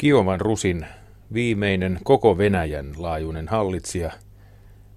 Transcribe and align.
Kiovan 0.00 0.40
Rusin 0.40 0.86
viimeinen 1.32 1.98
koko 2.04 2.38
Venäjän 2.38 2.92
laajuinen 2.96 3.48
hallitsija 3.48 4.10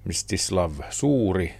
Mstislav 0.05 0.71
Suuri 0.89 1.53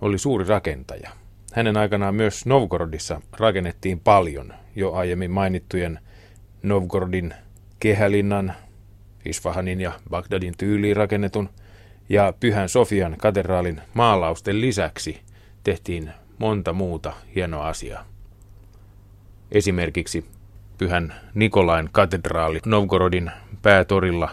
oli 0.00 0.18
suuri 0.18 0.44
rakentaja. 0.44 1.10
Hänen 1.52 1.76
aikanaan 1.76 2.14
myös 2.14 2.46
Novgorodissa 2.46 3.20
rakennettiin 3.38 4.00
paljon 4.00 4.52
jo 4.76 4.92
aiemmin 4.92 5.30
mainittujen 5.30 5.98
Novgorodin 6.62 7.34
kehälinnan, 7.80 8.54
Isfahanin 9.24 9.80
ja 9.80 9.92
Bagdadin 10.10 10.54
tyyliin 10.58 10.96
rakennetun 10.96 11.48
ja 12.08 12.32
Pyhän 12.40 12.68
Sofian 12.68 13.16
katedraalin 13.18 13.80
maalausten 13.94 14.60
lisäksi 14.60 15.20
tehtiin 15.64 16.10
monta 16.38 16.72
muuta 16.72 17.12
hienoa 17.34 17.68
asiaa. 17.68 18.04
Esimerkiksi 19.52 20.24
Pyhän 20.78 21.14
Nikolain 21.34 21.88
katedraali 21.92 22.60
Novgorodin 22.66 23.30
päätorilla 23.62 24.30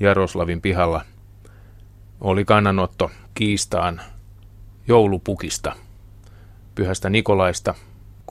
Jaroslavin 0.00 0.60
pihalla 0.60 1.04
oli 2.20 2.44
kannanotto 2.44 3.10
kiistaan 3.34 4.00
joulupukista, 4.88 5.76
Pyhästä 6.74 7.10
Nikolaista, 7.10 7.74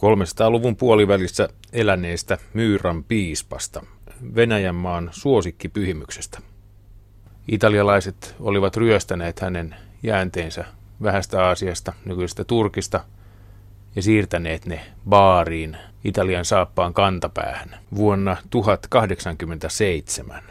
300-luvun 0.02 0.76
puolivälissä 0.76 1.50
eläneestä 1.74 2.38
Myyran 2.54 3.04
piispasta, 3.04 3.86
Venäjän 4.36 4.76
maan 4.76 5.10
suosikkipyhimyksestä. 5.12 6.40
Italialaiset 7.48 8.36
olivat 8.40 8.78
ryöstäneet 8.78 9.40
hänen 9.40 9.76
jäänteensä 10.04 10.66
vähästä 11.04 11.46
Aasiasta, 11.46 11.94
nykyisestä 12.06 12.44
Turkista, 12.44 13.04
ja 13.96 14.02
siirtäneet 14.02 14.66
ne 14.66 14.86
baariin 15.10 15.78
Italian 16.04 16.46
saappaan 16.46 16.94
kantapäähän 16.94 17.80
vuonna 17.96 18.38
1087. 18.50 20.44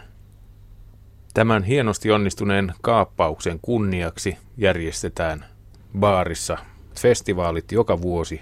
Tämän 1.35 1.63
hienosti 1.63 2.11
onnistuneen 2.11 2.75
kaappauksen 2.81 3.59
kunniaksi 3.63 4.39
järjestetään 4.57 5.45
baarissa 5.99 6.59
festivaalit 7.01 7.73
joka 7.73 8.03
vuosi 8.03 8.41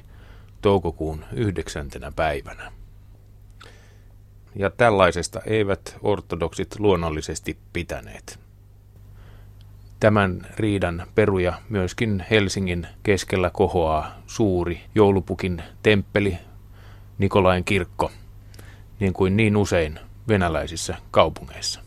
toukokuun 0.62 1.24
yhdeksäntenä 1.32 2.12
päivänä. 2.16 2.72
Ja 4.54 4.70
tällaisesta 4.70 5.40
eivät 5.46 5.96
ortodoksit 6.02 6.68
luonnollisesti 6.78 7.58
pitäneet. 7.72 8.38
Tämän 10.00 10.46
riidan 10.56 11.06
peruja 11.14 11.52
myöskin 11.68 12.24
Helsingin 12.30 12.86
keskellä 13.02 13.50
kohoaa 13.50 14.22
suuri 14.26 14.80
joulupukin 14.94 15.62
temppeli, 15.82 16.38
Nikolain 17.18 17.64
kirkko, 17.64 18.10
niin 19.00 19.12
kuin 19.12 19.36
niin 19.36 19.56
usein 19.56 20.00
venäläisissä 20.28 20.96
kaupungeissa. 21.10 21.80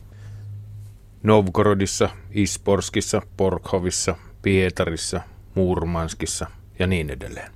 Novgorodissa, 1.24 2.10
Isporskissa, 2.32 3.22
Porkhovissa, 3.38 4.16
Pietarissa, 4.42 5.22
Murmanskissa 5.56 6.48
ja 6.80 6.88
niin 6.88 7.10
edelleen. 7.10 7.52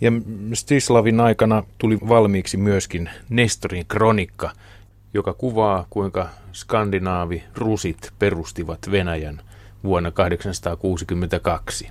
Ja 0.00 0.10
Stislavin 0.52 1.20
aikana 1.20 1.62
tuli 1.78 1.98
valmiiksi 2.08 2.56
myöskin 2.56 3.10
Nestorin 3.28 3.86
kronikka, 3.86 4.50
joka 5.14 5.34
kuvaa, 5.34 5.86
kuinka 5.90 6.28
skandinaavi 6.52 7.44
rusit 7.54 8.12
perustivat 8.18 8.78
Venäjän 8.90 9.40
vuonna 9.84 10.10
862. 10.10 11.90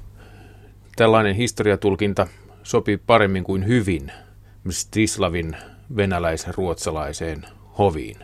Tällainen 0.96 1.36
historiatulkinta 1.36 2.28
sopii 2.64 2.98
paremmin 2.98 3.44
kuin 3.44 3.68
hyvin 3.68 4.12
Stislavin 4.70 5.58
venäläis-ruotsalaiseen 5.96 7.46
hoviin. 7.78 8.18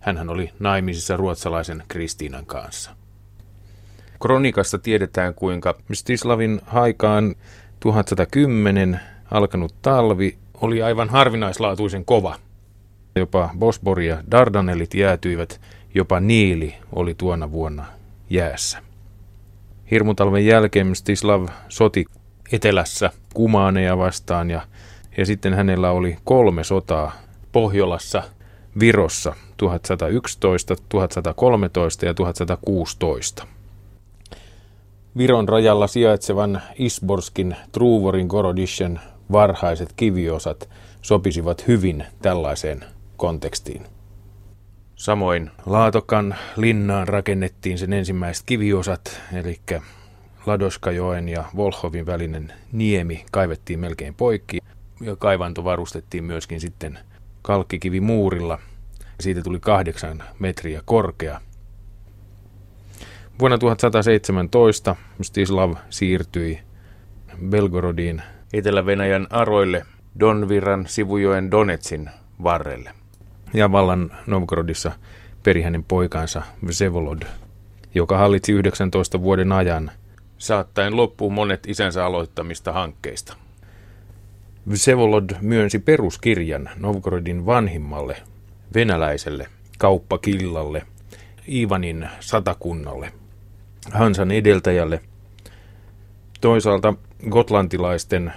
Hänhän 0.00 0.28
oli 0.28 0.50
naimisissa 0.58 1.16
ruotsalaisen 1.16 1.82
Kristiinan 1.88 2.46
kanssa. 2.46 2.90
Kronikasta 4.22 4.78
tiedetään, 4.78 5.34
kuinka 5.34 5.74
Stislavin 5.92 6.60
haikaan 6.66 7.34
1110 7.80 9.00
alkanut 9.30 9.74
talvi 9.82 10.38
oli 10.60 10.82
aivan 10.82 11.08
harvinaislaatuisen 11.08 12.04
kova. 12.04 12.38
Jopa 13.16 13.50
Bosbor 13.58 14.00
ja 14.00 14.22
Dardanelit 14.30 14.94
jäätyivät, 14.94 15.60
jopa 15.94 16.20
Niili 16.20 16.74
oli 16.92 17.14
tuona 17.14 17.52
vuonna 17.52 17.86
jäässä. 18.30 18.78
Hirmutalven 19.90 20.46
jälkeen 20.46 20.86
Mstislav 20.86 21.48
soti 21.68 22.04
etelässä 22.52 23.10
kumaaneja 23.34 23.98
vastaan 23.98 24.50
ja, 24.50 24.62
ja 25.16 25.26
sitten 25.26 25.54
hänellä 25.54 25.90
oli 25.90 26.16
kolme 26.24 26.64
sotaa 26.64 27.12
Pohjolassa, 27.52 28.22
Virossa 28.80 29.34
1111, 29.56 30.76
1113 30.88 32.06
ja 32.06 32.14
1116. 32.14 33.46
Viron 35.16 35.48
rajalla 35.48 35.86
sijaitsevan 35.86 36.62
Isborskin 36.78 37.56
Truvorin 37.72 38.26
Gorodishen 38.26 39.00
varhaiset 39.32 39.92
kiviosat 39.96 40.68
sopisivat 41.02 41.68
hyvin 41.68 42.04
tällaiseen 42.22 42.84
kontekstiin. 43.16 43.86
Samoin 44.96 45.50
Laatokan 45.66 46.34
linnaan 46.56 47.08
rakennettiin 47.08 47.78
sen 47.78 47.92
ensimmäiset 47.92 48.46
kiviosat, 48.46 49.20
eli 49.32 49.60
Ladoskajoen 50.46 51.28
ja 51.28 51.44
Volhovin 51.56 52.06
välinen 52.06 52.52
niemi 52.72 53.24
kaivettiin 53.32 53.80
melkein 53.80 54.14
poikki 54.14 54.58
ja 55.00 55.16
kaivanto 55.16 55.64
varustettiin 55.64 56.24
myöskin 56.24 56.60
sitten 56.60 56.98
kalkkikivimuurilla. 57.42 58.58
Siitä 59.20 59.42
tuli 59.42 59.60
kahdeksan 59.60 60.22
metriä 60.38 60.82
korkea. 60.84 61.40
Vuonna 63.38 63.58
1117 63.58 64.96
Mstislav 65.18 65.74
siirtyi 65.90 66.60
Belgorodiin 67.48 68.22
Etelä-Venäjän 68.52 69.26
aroille 69.30 69.86
Donviran 70.20 70.86
sivujoen 70.86 71.50
Donetsin 71.50 72.10
varrelle. 72.42 73.03
Ja 73.54 73.72
vallan 73.72 74.10
Novgorodissa 74.26 74.92
peri 75.42 75.62
hänen 75.62 75.84
poikansa 75.84 76.42
Vsevolod, 76.66 77.22
joka 77.94 78.18
hallitsi 78.18 78.52
19 78.52 79.20
vuoden 79.20 79.52
ajan, 79.52 79.90
saattaen 80.38 80.96
loppuun 80.96 81.32
monet 81.32 81.66
isänsä 81.66 82.06
aloittamista 82.06 82.72
hankkeista. 82.72 83.36
Vsevolod 84.70 85.30
myönsi 85.40 85.78
peruskirjan 85.78 86.70
Novgorodin 86.76 87.46
vanhimmalle 87.46 88.16
venäläiselle 88.74 89.46
kauppakillalle 89.78 90.82
Ivanin 91.48 92.08
satakunnalle, 92.20 93.12
Hansan 93.92 94.30
edeltäjälle. 94.30 95.00
Toisaalta 96.40 96.94
gotlantilaisten 97.30 98.32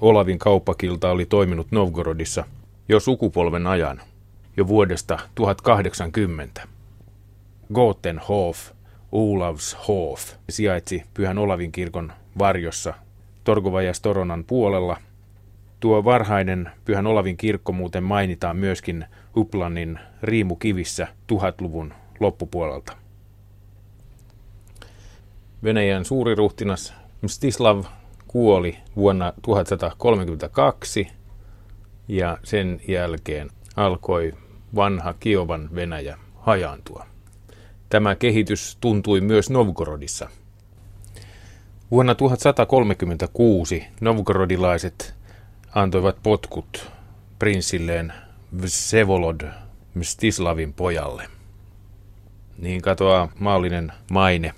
Olavin 0.00 0.38
kauppakilta 0.38 1.10
oli 1.10 1.26
toiminut 1.26 1.66
Novgorodissa 1.70 2.44
jo 2.88 3.00
sukupolven 3.00 3.66
ajan, 3.66 4.00
jo 4.56 4.66
vuodesta 4.66 5.18
1080. 5.34 6.68
Gotenhof, 7.74 8.70
Olavshof, 9.12 10.32
sijaitsi 10.50 11.02
Pyhän 11.14 11.38
Olavin 11.38 11.72
kirkon 11.72 12.12
varjossa 12.38 12.94
Torgova 13.44 13.82
ja 13.82 13.94
Storonan 13.94 14.44
puolella. 14.44 14.96
Tuo 15.80 16.04
varhainen 16.04 16.70
Pyhän 16.84 17.06
Olavin 17.06 17.36
kirkko 17.36 17.72
muuten 17.72 18.04
mainitaan 18.04 18.56
myöskin 18.56 19.04
Uplannin 19.36 19.98
riimukivissä 20.22 21.08
tuhatluvun 21.26 21.94
loppupuolelta. 22.20 22.96
Venäjän 25.64 26.04
suuriruhtinas 26.04 26.94
Mstislav 27.22 27.84
kuoli 28.28 28.78
vuonna 28.96 29.32
1132 29.42 31.08
ja 32.08 32.38
sen 32.44 32.80
jälkeen 32.88 33.50
alkoi 33.76 34.32
vanha 34.74 35.14
Kiovan 35.20 35.68
Venäjä 35.74 36.18
hajaantua. 36.40 37.06
Tämä 37.88 38.14
kehitys 38.14 38.76
tuntui 38.80 39.20
myös 39.20 39.50
Novgorodissa. 39.50 40.28
Vuonna 41.90 42.14
1136 42.14 43.84
novgorodilaiset 44.00 45.14
antoivat 45.74 46.16
potkut 46.22 46.90
prinssilleen 47.38 48.12
Vsevolod 48.62 49.40
Mstislavin 49.94 50.72
pojalle. 50.72 51.28
Niin 52.58 52.82
katoaa 52.82 53.28
maallinen 53.38 53.92
maine. 54.10 54.54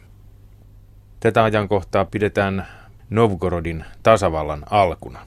Tätä 1.20 1.44
ajankohtaa 1.44 2.04
pidetään 2.04 2.66
Novgorodin 3.10 3.84
tasavallan 4.02 4.62
alkuna. 4.70 5.26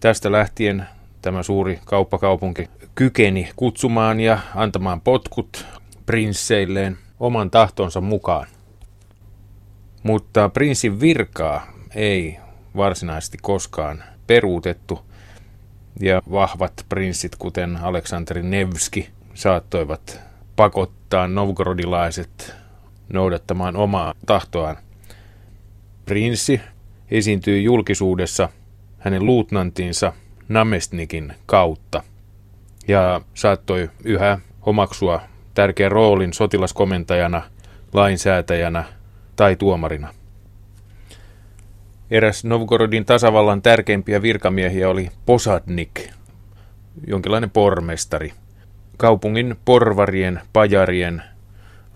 Tästä 0.00 0.32
lähtien 0.32 0.86
tämä 1.22 1.42
suuri 1.42 1.80
kauppakaupunki 1.84 2.70
kykeni 2.96 3.48
kutsumaan 3.56 4.20
ja 4.20 4.38
antamaan 4.54 5.00
potkut 5.00 5.66
prinsseilleen 6.06 6.98
oman 7.20 7.50
tahtonsa 7.50 8.00
mukaan. 8.00 8.46
Mutta 10.02 10.48
prinssin 10.48 11.00
virkaa 11.00 11.66
ei 11.94 12.38
varsinaisesti 12.76 13.38
koskaan 13.42 14.04
peruutettu. 14.26 15.06
ja 16.00 16.22
vahvat 16.30 16.72
prinssit, 16.88 17.36
kuten 17.36 17.76
Aleksanteri 17.76 18.42
Nevski, 18.42 19.10
saattoivat 19.34 20.20
pakottaa 20.56 21.28
novgorodilaiset 21.28 22.54
noudattamaan 23.12 23.76
omaa 23.76 24.14
tahtoaan. 24.26 24.76
Prinssi 26.04 26.60
esiintyi 27.10 27.64
julkisuudessa 27.64 28.48
hänen 28.98 29.26
luutnantinsa 29.26 30.12
Namestnikin 30.48 31.34
kautta 31.46 32.02
ja 32.88 33.20
saattoi 33.34 33.90
yhä 34.04 34.38
omaksua 34.62 35.20
tärkeän 35.54 35.92
roolin 35.92 36.32
sotilaskomentajana, 36.32 37.42
lainsäätäjänä 37.92 38.84
tai 39.36 39.56
tuomarina. 39.56 40.14
Eräs 42.10 42.44
Novgorodin 42.44 43.04
tasavallan 43.04 43.62
tärkeimpiä 43.62 44.22
virkamiehiä 44.22 44.88
oli 44.88 45.10
Posadnik, 45.26 46.08
jonkinlainen 47.06 47.50
pormestari. 47.50 48.32
Kaupungin 48.96 49.56
porvarien, 49.64 50.40
pajarien, 50.52 51.22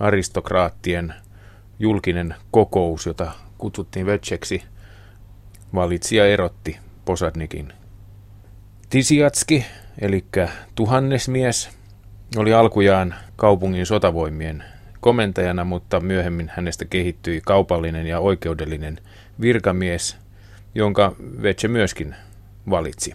aristokraattien 0.01 1.15
julkinen 1.79 2.35
kokous, 2.51 3.07
jota 3.07 3.33
kutsuttiin 3.59 4.07
Vetseksi, 4.07 4.63
valitsi 5.75 6.17
ja 6.17 6.27
erotti 6.27 6.79
Posadnikin. 7.05 7.73
Tisiatski, 8.91 9.65
eli 9.99 10.25
tuhannesmies, 10.75 11.71
oli 12.37 12.55
alkujaan 12.55 13.15
kaupungin 13.37 13.87
sotavoimien 13.87 14.65
komentajana, 15.01 15.65
mutta 15.65 16.01
myöhemmin 16.01 16.51
hänestä 16.57 16.85
kehittyi 16.85 17.41
kaupallinen 17.47 18.07
ja 18.07 18.21
oikeudellinen 18.21 18.99
virkamies, 19.41 20.17
jonka 20.75 21.17
Vetse 21.43 21.69
myöskin 21.69 22.15
valitsi. 22.71 23.15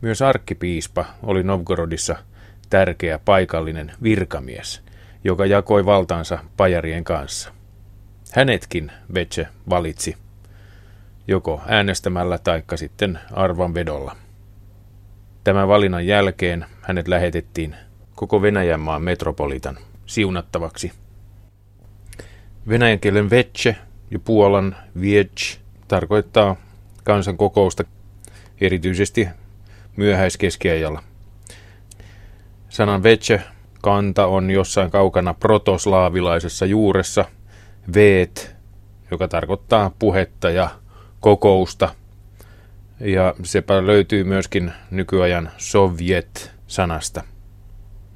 Myös 0.00 0.22
arkkipiispa 0.22 1.04
oli 1.22 1.42
Novgorodissa 1.42 2.16
tärkeä 2.70 3.18
paikallinen 3.18 3.92
virkamies, 4.02 4.82
joka 5.24 5.46
jakoi 5.46 5.86
valtaansa 5.86 6.38
pajarien 6.56 7.04
kanssa. 7.04 7.52
Hänetkin 8.32 8.92
Vetse 9.14 9.46
valitsi, 9.70 10.16
joko 11.28 11.62
äänestämällä 11.66 12.38
tai 12.38 12.62
sitten 12.74 13.18
arvanvedolla. 13.32 14.16
Tämän 15.46 15.68
valinnan 15.68 16.06
jälkeen 16.06 16.66
hänet 16.82 17.08
lähetettiin 17.08 17.76
koko 18.14 18.42
Venäjän 18.42 18.80
maan 18.80 19.02
metropolitan 19.02 19.78
siunattavaksi. 20.06 20.92
Venäjän 22.68 23.00
kielen 23.00 23.30
vetse 23.30 23.76
ja 24.10 24.18
Puolan 24.18 24.76
viec 25.00 25.56
tarkoittaa 25.88 26.56
kansankokousta 27.04 27.84
erityisesti 28.60 29.28
myöhäiskeskiajalla. 29.96 31.02
Sanan 32.68 33.02
vetse 33.02 33.42
kanta 33.82 34.26
on 34.26 34.50
jossain 34.50 34.90
kaukana 34.90 35.34
protoslaavilaisessa 35.34 36.66
juuressa 36.66 37.24
veet, 37.94 38.56
joka 39.10 39.28
tarkoittaa 39.28 39.90
puhetta 39.98 40.50
ja 40.50 40.68
kokousta. 41.20 41.94
Ja 43.00 43.34
sepä 43.42 43.86
löytyy 43.86 44.24
myöskin 44.24 44.72
nykyajan 44.90 45.50
sovjet-sanasta. 45.56 47.22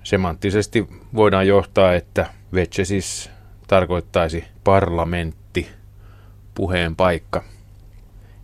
Semanttisesti 0.03 0.89
voidaan 1.15 1.47
johtaa, 1.47 1.95
että 1.95 2.27
vetse 2.55 2.85
siis 2.85 3.31
tarkoittaisi 3.67 4.45
parlamentti, 4.65 5.69
puheen 6.55 6.97
paikka. 6.97 7.45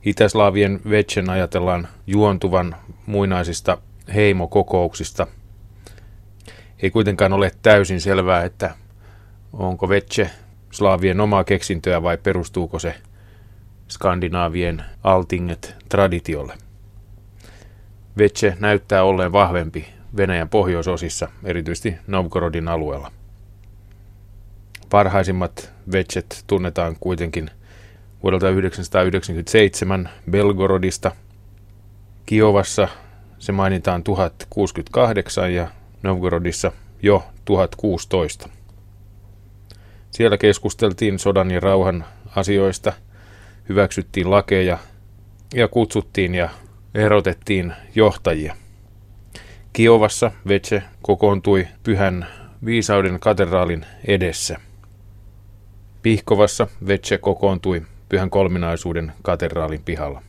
Itäslaavien 0.05 0.81
vetsen 0.91 1.31
ajatellaan 1.31 1.89
juontuvan 2.07 2.77
muinaisista 3.07 3.79
heimokokouksista. 4.15 5.27
Ei 6.83 6.91
kuitenkaan 6.91 7.33
ole 7.33 7.51
täysin 7.63 8.01
selvää, 8.01 8.45
että 8.45 8.75
onko 9.53 9.89
vetse 9.89 10.31
slaavien 10.71 11.21
omaa 11.21 11.45
keksintöä 11.45 12.03
vai 12.03 12.19
perustuuko 12.19 12.79
se 12.79 12.95
skandinaavien 13.89 14.85
altinget 15.05 15.77
traditiolle. 15.89 16.55
Vetse 18.19 18.57
näyttää 18.61 19.03
olleen 19.03 19.33
vahvempi 19.33 19.89
Venäjän 20.17 20.49
pohjoisosissa, 20.49 21.29
erityisesti 21.45 21.97
Novgorodin 22.07 22.69
alueella. 22.69 23.13
Parhaisimmat 24.91 25.73
vetset 25.93 26.45
tunnetaan 26.47 26.97
kuitenkin 27.01 27.51
vuodelta 28.23 28.47
1997 28.47 30.09
Belgorodista. 30.31 31.13
Kiovassa 32.27 32.89
se 33.39 33.53
mainitaan 33.53 34.03
1068 34.03 35.55
ja 35.55 35.69
Novgorodissa 36.03 36.73
jo 37.03 37.25
1016. 37.45 38.49
Siellä 40.11 40.39
keskusteltiin 40.39 41.19
sodan 41.19 41.51
ja 41.51 41.61
rauhan 41.61 42.05
asioista, 42.37 42.93
hyväksyttiin 43.69 44.31
lakeja 44.31 44.79
ja 45.55 45.69
kutsuttiin 45.69 46.35
ja 46.35 46.49
erotettiin 46.95 47.73
johtajia– 47.95 48.57
Kiovassa 49.77 50.31
Vetse 50.49 50.83
kokoontui 51.03 51.69
pyhän 51.83 52.27
viisauden 52.65 53.21
katedraalin 53.21 53.87
edessä. 54.05 54.61
Pihkovassa 56.03 56.67
Vetse 56.87 57.19
kokoontui 57.19 57.83
pyhän 58.09 58.31
kolminaisuuden 58.31 59.13
katedraalin 59.23 59.83
pihalla. 59.85 60.23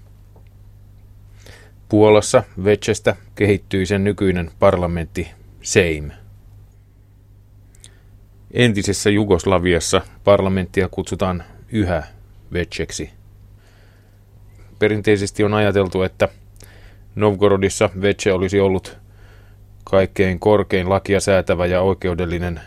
Puolassa 1.90 2.44
Vetsestä 2.63 3.16
kehittyi 3.36 3.86
sen 3.86 4.04
nykyinen 4.04 4.51
parlamentti 4.60 5.31
Seim. 5.62 6.12
Entisessä 8.51 9.10
Jugoslaviassa 9.10 10.01
parlamenttia 10.24 10.90
kutsutaan 10.90 11.44
yhä 11.72 12.04
Vetseksi. 12.54 13.17
Perinteisesti 14.80 15.44
on 15.44 15.54
ajateltu, 15.54 16.04
että 16.04 16.28
Novgorodissa 17.16 17.90
Vetse 18.02 18.34
olisi 18.34 18.60
ollut 18.60 18.98
kaikkein 19.84 20.40
korkein 20.40 20.90
lakia 20.90 21.20
säätävä 21.20 21.66
ja 21.66 21.82
oikeudellinen 21.82 22.62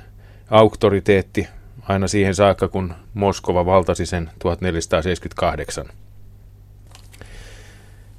auktoriteetti 0.50 1.48
aina 1.88 2.08
siihen 2.08 2.34
saakka, 2.34 2.68
kun 2.68 2.94
Moskova 3.14 3.66
valtasi 3.66 4.06
sen 4.06 4.30
1478. 4.38 5.86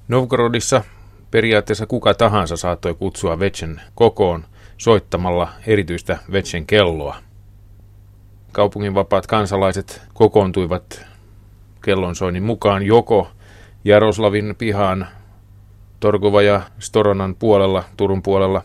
Novgorodissa 0.08 0.84
periaatteessa 1.32 1.88
kuka 1.88 2.14
tahansa 2.14 2.58
saattoi 2.58 2.96
kutsua 2.96 3.40
Vetsen 3.40 3.82
kokoon 3.96 4.46
soittamalla 4.78 5.50
erityistä 5.68 6.18
Vetsen 6.31 6.66
kelloa. 6.66 7.16
Kaupungin 8.52 8.95
vapaat 8.95 9.28
kansalaiset 9.28 10.02
kokoontuivat 10.14 11.06
kellonsoinnin 11.86 12.44
mukaan 12.44 12.83
joko 12.83 13.31
Jaroslavin 13.83 14.56
pihaan 14.57 15.07
Torgova 16.00 16.42
ja 16.42 16.61
Storonan 16.80 17.35
puolella, 17.35 17.83
Turun 17.97 18.23
puolella, 18.23 18.61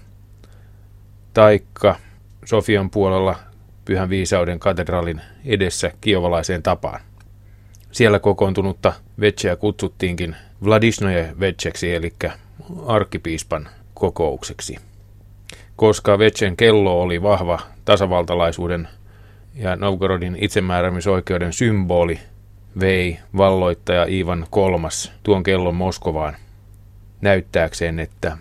taikka 1.35 1.97
Sofian 2.45 2.91
puolella 2.91 3.37
Pyhän 3.87 4.11
viisauden 4.11 4.59
katedraalin 4.59 5.21
edessä 5.45 5.91
kiovalaiseen 6.01 6.63
tapaan. 6.63 7.01
Siellä 7.93 8.19
kokoontunutta 8.19 8.93
vetseä 9.21 9.57
kutsuttiinkin 9.57 10.37
Vladisnoje 10.65 11.35
vetseksi, 11.41 11.95
eli 11.95 12.13
arkkipiispan 12.87 13.69
kokoukseksi. 13.95 14.77
Koska 15.77 16.19
vetsen 16.19 16.57
kello 16.57 17.03
oli 17.03 17.23
vahva 17.23 17.59
tasavaltalaisuuden 17.85 18.89
ja 19.55 19.77
Novgorodin 19.77 20.37
itsemääräämisoikeuden 20.41 21.53
symboli, 21.53 22.21
vei 22.81 23.19
valloittaja 23.37 24.07
Ivan 24.09 24.47
kolmas 24.51 25.13
tuon 25.23 25.43
kellon 25.43 25.75
Moskovaan 25.75 26.37
näyttääkseen, 27.21 28.01
että 28.01 28.37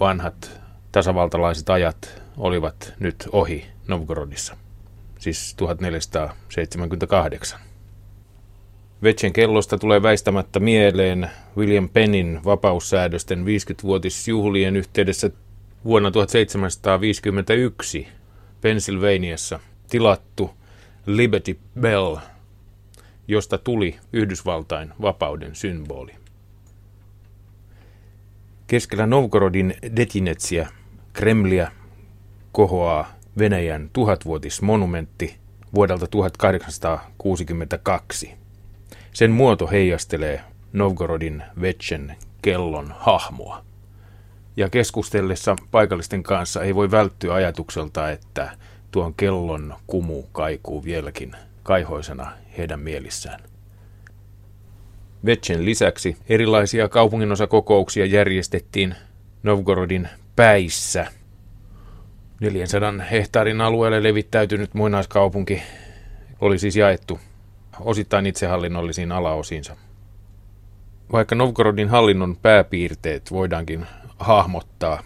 vanhat 0.00 0.60
tasavaltalaiset 0.92 1.70
ajat 1.70 2.22
olivat 2.36 2.94
nyt 2.98 3.28
ohi 3.32 3.66
Novgorodissa, 3.88 4.56
siis 5.18 5.54
1478. 5.54 7.60
Vetsen 9.02 9.32
kellosta 9.32 9.78
tulee 9.78 10.02
väistämättä 10.02 10.60
mieleen 10.60 11.30
William 11.56 11.88
Pennin 11.88 12.40
vapaussäädösten 12.44 13.44
50-vuotisjuhlien 13.44 14.76
yhteydessä 14.76 15.30
vuonna 15.84 16.10
1751 16.10 18.08
Pennsylvaniassa 18.60 19.60
tilattu 19.90 20.50
Liberty 21.06 21.58
Bell, 21.80 22.16
josta 23.28 23.58
tuli 23.58 23.98
Yhdysvaltain 24.12 24.92
vapauden 25.02 25.54
symboli. 25.54 26.14
Keskellä 28.66 29.06
Novgorodin 29.06 29.74
Detinetsiä 29.96 30.68
Kremliä 31.12 31.72
kohoaa 32.52 33.12
Venäjän 33.38 33.90
tuhatvuotismonumentti 33.92 35.36
vuodelta 35.74 36.06
1862. 36.06 38.34
Sen 39.12 39.30
muoto 39.30 39.66
heijastelee 39.66 40.40
Novgorodin 40.72 41.42
Vetsen 41.60 42.16
kellon 42.42 42.94
hahmoa. 42.98 43.64
Ja 44.56 44.68
keskustellessa 44.68 45.56
paikallisten 45.70 46.22
kanssa 46.22 46.62
ei 46.62 46.74
voi 46.74 46.90
välttyä 46.90 47.34
ajatukselta, 47.34 48.10
että 48.10 48.50
tuon 48.90 49.14
kellon 49.14 49.74
kumu 49.86 50.22
kaikuu 50.22 50.84
vieläkin 50.84 51.36
kaihoisena 51.68 52.32
heidän 52.58 52.80
mielissään. 52.80 53.40
Vetchen 55.24 55.64
lisäksi 55.64 56.16
erilaisia 56.28 56.88
kaupunginosakokouksia 56.88 58.06
järjestettiin 58.06 58.94
Novgorodin 59.42 60.08
päissä. 60.36 61.06
400 62.40 62.92
hehtaarin 63.10 63.60
alueelle 63.60 64.02
levittäytynyt 64.02 64.74
muinaiskaupunki 64.74 65.62
oli 66.40 66.58
siis 66.58 66.76
jaettu 66.76 67.20
osittain 67.80 68.26
itsehallinnollisiin 68.26 69.12
alaosiinsa. 69.12 69.76
Vaikka 71.12 71.34
Novgorodin 71.34 71.88
hallinnon 71.88 72.36
pääpiirteet 72.36 73.30
voidaankin 73.30 73.86
hahmottaa, 74.18 75.02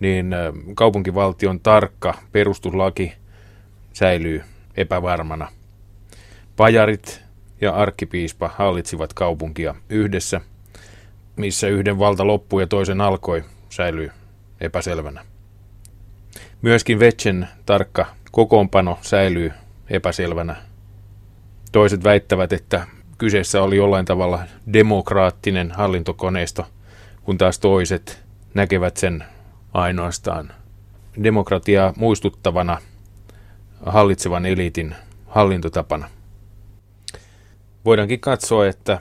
niin 0.00 0.34
kaupunkivaltion 0.74 1.60
tarkka 1.60 2.14
perustuslaki 2.32 3.12
säilyy 3.92 4.42
epävarmana. 4.76 5.48
Pajarit 6.56 7.22
ja 7.60 7.72
arkkipiispa 7.72 8.50
hallitsivat 8.58 9.12
kaupunkia 9.12 9.74
yhdessä, 9.88 10.40
missä 11.36 11.68
yhden 11.68 11.98
valta 11.98 12.26
loppui 12.26 12.62
ja 12.62 12.66
toisen 12.66 13.00
alkoi, 13.00 13.44
säilyy 13.70 14.10
epäselvänä. 14.60 15.24
Myöskin 16.62 16.98
Vetchen 16.98 17.48
tarkka 17.66 18.06
kokoonpano 18.30 18.98
säilyy 19.02 19.52
epäselvänä. 19.90 20.56
Toiset 21.72 22.04
väittävät, 22.04 22.52
että 22.52 22.86
kyseessä 23.18 23.62
oli 23.62 23.76
jollain 23.76 24.06
tavalla 24.06 24.42
demokraattinen 24.72 25.70
hallintokoneisto, 25.70 26.66
kun 27.22 27.38
taas 27.38 27.58
toiset 27.58 28.22
näkevät 28.54 28.96
sen 28.96 29.24
ainoastaan 29.74 30.52
demokratiaa 31.22 31.92
muistuttavana 31.96 32.78
hallitsevan 33.86 34.46
eliitin 34.46 34.94
hallintotapana. 35.26 36.15
Voidaankin 37.86 38.20
katsoa, 38.20 38.66
että 38.66 38.98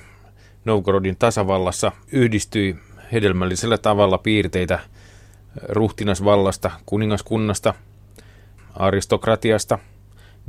Novgorodin 0.65 1.15
tasavallassa 1.17 1.91
yhdistyi 2.11 2.75
hedelmällisellä 3.11 3.77
tavalla 3.77 4.17
piirteitä 4.17 4.79
ruhtinasvallasta, 5.69 6.71
kuningaskunnasta, 6.85 7.73
aristokratiasta, 8.73 9.79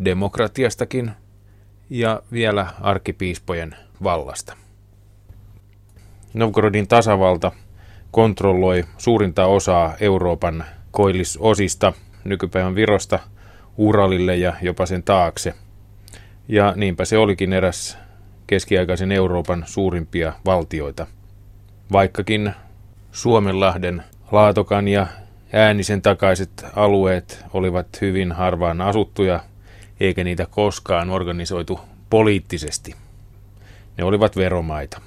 demokratiastakin 0.04 1.10
ja 1.90 2.22
vielä 2.32 2.66
arkkipiispojen 2.80 3.76
vallasta. 4.02 4.56
Novgorodin 6.34 6.88
tasavalta 6.88 7.52
kontrolloi 8.10 8.84
suurinta 8.98 9.46
osaa 9.46 9.94
Euroopan 10.00 10.64
koillisosista 10.90 11.92
nykypäivän 12.24 12.74
Virosta 12.74 13.18
Uralille 13.76 14.36
ja 14.36 14.54
jopa 14.62 14.86
sen 14.86 15.02
taakse. 15.02 15.54
Ja 16.48 16.72
niinpä 16.76 17.04
se 17.04 17.18
olikin 17.18 17.52
eräs 17.52 18.05
keskiaikaisen 18.46 19.12
Euroopan 19.12 19.64
suurimpia 19.66 20.32
valtioita. 20.44 21.06
Vaikkakin 21.92 22.52
Suomenlahden, 23.12 24.02
Laatokan 24.32 24.88
ja 24.88 25.06
Äänisen 25.52 26.02
takaiset 26.02 26.64
alueet 26.76 27.44
olivat 27.52 28.00
hyvin 28.00 28.32
harvaan 28.32 28.80
asuttuja, 28.80 29.40
eikä 30.00 30.24
niitä 30.24 30.46
koskaan 30.50 31.10
organisoitu 31.10 31.80
poliittisesti. 32.10 32.94
Ne 33.96 34.04
olivat 34.04 34.36
veromaita. 34.36 35.00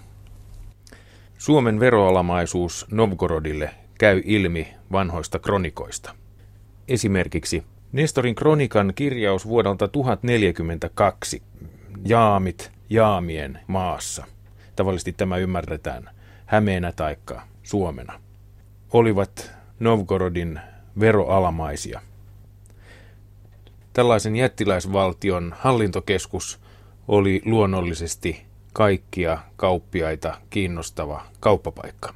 Suomen 1.38 1.80
veroalamaisuus 1.80 2.86
Novgorodille 2.92 3.70
käy 4.00 4.22
ilmi 4.26 4.68
vanhoista 4.92 5.40
kronikoista. 5.40 6.16
Esimerkiksi 6.88 7.64
Nestorin 7.92 8.36
kronikan 8.36 8.94
kirjaus 8.96 9.48
vuodelta 9.48 9.88
1042, 9.88 11.42
Jaamit 12.06 12.72
Jaamien 12.90 13.60
maassa, 13.68 14.26
tavallisesti 14.76 15.14
tämä 15.14 15.38
ymmärretään 15.38 16.10
Hämeenä 16.46 16.92
taikka 16.92 17.42
Suomena, 17.64 18.20
olivat 18.94 19.52
Novgorodin 19.80 20.60
veroalamaisia. 21.00 22.02
Tällaisen 23.94 24.36
jättiläisvaltion 24.36 25.56
hallintokeskus 25.60 26.60
oli 27.08 27.42
luonnollisesti 27.46 28.46
kaikkia 28.74 29.38
kauppiaita 29.56 30.38
kiinnostava 30.50 31.26
kauppapaikka. 31.40 32.14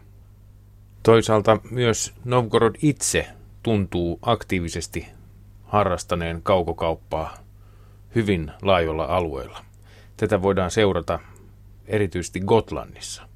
Toisaalta 1.04 1.58
myös 1.72 2.14
Novgorod 2.26 2.76
itse 2.82 3.28
tuntuu 3.64 4.20
aktiivisesti 4.22 5.08
harrastaneen 5.64 6.42
kaukokauppaa 6.44 7.38
hyvin 8.16 8.52
laajoilla 8.62 9.06
alueilla. 9.06 9.66
Tätä 10.24 10.42
voidaan 10.42 10.72
seurata 10.72 11.20
erityisesti 11.88 12.40
Gotlannissa. 12.40 13.28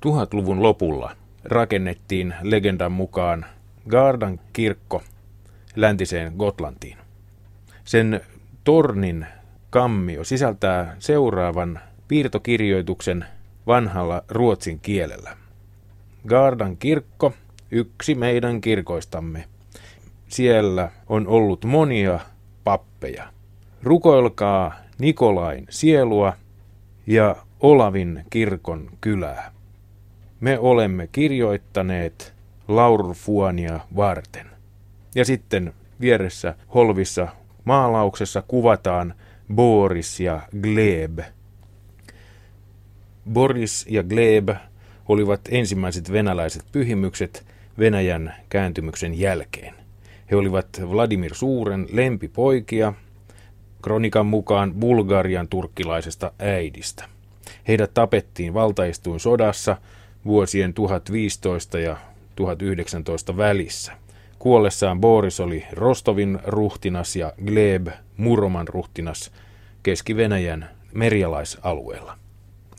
Tuhatluvun 0.00 0.62
lopulla 0.62 1.16
rakennettiin 1.44 2.34
legendan 2.42 2.92
mukaan 2.92 3.46
Gardan 3.88 4.40
kirkko 4.52 5.02
läntiseen 5.76 6.32
Gotlantiin. 6.38 6.98
Sen 7.84 8.20
tornin 8.64 9.26
kammio 9.70 10.24
sisältää 10.24 10.96
seuraavan 10.98 11.80
piirtokirjoituksen 12.08 13.24
vanhalla 13.66 14.22
ruotsin 14.28 14.80
kielellä. 14.80 15.36
Gardan 16.28 16.76
kirkko, 16.76 17.32
yksi 17.70 18.14
meidän 18.14 18.60
kirkoistamme. 18.60 19.44
Siellä 20.28 20.90
on 21.08 21.26
ollut 21.26 21.64
monia 21.64 22.20
pappeja. 22.64 23.28
Rukoilkaa 23.82 24.83
Nikolain 24.98 25.66
sielua 25.70 26.32
ja 27.06 27.36
Olavin 27.60 28.24
kirkon 28.30 28.90
kylää. 29.00 29.52
Me 30.40 30.58
olemme 30.58 31.08
kirjoittaneet 31.12 32.34
laurfuania 32.68 33.80
varten. 33.96 34.46
Ja 35.14 35.24
sitten 35.24 35.72
vieressä 36.00 36.54
holvissa 36.74 37.28
maalauksessa 37.64 38.42
kuvataan 38.48 39.14
Boris 39.54 40.20
ja 40.20 40.40
Gleb. 40.62 41.18
Boris 43.32 43.86
ja 43.88 44.02
Gleb 44.02 44.48
olivat 45.08 45.40
ensimmäiset 45.48 46.12
venäläiset 46.12 46.64
pyhimykset 46.72 47.46
Venäjän 47.78 48.34
kääntymyksen 48.48 49.18
jälkeen. 49.18 49.74
He 50.30 50.36
olivat 50.36 50.66
Vladimir 50.90 51.34
Suuren 51.34 51.86
lempipoikia, 51.92 52.92
kronikan 53.84 54.26
mukaan 54.26 54.74
Bulgarian 54.74 55.48
turkkilaisesta 55.48 56.32
äidistä. 56.38 57.04
Heidät 57.68 57.94
tapettiin 57.94 58.54
valtaistuin 58.54 59.20
sodassa 59.20 59.76
vuosien 60.24 60.74
1015 60.74 61.78
ja 61.78 61.96
1019 62.36 63.36
välissä. 63.36 63.92
Kuollessaan 64.38 65.00
Boris 65.00 65.40
oli 65.40 65.64
Rostovin 65.72 66.38
ruhtinas 66.46 67.16
ja 67.16 67.32
Gleb 67.46 67.88
Muroman 68.16 68.68
ruhtinas 68.68 69.32
Keski-Venäjän 69.82 70.68
merialaisalueella. 70.94 72.18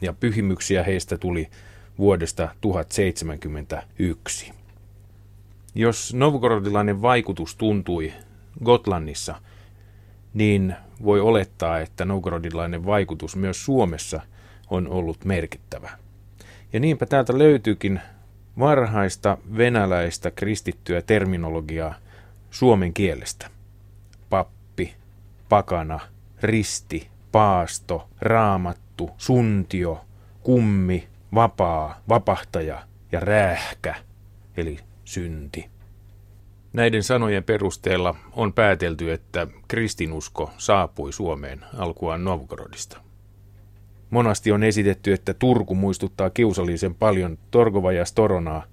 Ja 0.01 0.13
pyhimyksiä 0.13 0.83
heistä 0.83 1.17
tuli 1.17 1.47
vuodesta 1.97 2.49
1071. 2.61 4.51
Jos 5.75 6.13
novgorodilainen 6.13 7.01
vaikutus 7.01 7.55
tuntui 7.55 8.13
Gotlannissa, 8.63 9.35
niin 10.33 10.75
voi 11.03 11.19
olettaa, 11.19 11.79
että 11.79 12.05
novgorodilainen 12.05 12.85
vaikutus 12.85 13.35
myös 13.35 13.65
Suomessa 13.65 14.21
on 14.69 14.87
ollut 14.87 15.25
merkittävä. 15.25 15.89
Ja 16.73 16.79
niinpä 16.79 17.05
täältä 17.05 17.37
löytyykin 17.37 18.01
varhaista 18.59 19.37
venäläistä 19.57 20.31
kristittyä 20.31 21.01
terminologiaa 21.01 21.95
suomen 22.49 22.93
kielestä. 22.93 23.49
Pappi, 24.29 24.95
pakana, 25.49 25.99
risti, 26.41 27.07
paasto, 27.31 28.09
raamattu, 28.21 29.09
suntio, 29.17 30.05
kummi, 30.43 31.07
vapaa, 31.33 32.01
vapahtaja 32.09 32.83
ja 33.11 33.19
räähkä, 33.19 33.95
eli 34.57 34.79
synti. 35.05 35.74
Näiden 36.75 37.03
sanojen 37.03 37.43
perusteella 37.43 38.15
on 38.31 38.53
päätelty, 38.53 39.11
että 39.11 39.47
kristinusko 39.67 40.51
saapui 40.57 41.13
Suomeen 41.13 41.65
alkuaan 41.77 42.23
Novgorodista. 42.23 42.97
Monasti 44.09 44.51
on 44.51 44.63
esitetty, 44.63 45.13
että 45.13 45.33
Turku 45.33 45.75
muistuttaa 45.75 46.29
kiusallisen 46.29 46.95
paljon 46.95 47.37
Torgova 47.51 47.91
ja 47.91 48.05
Storonaa 48.05 48.63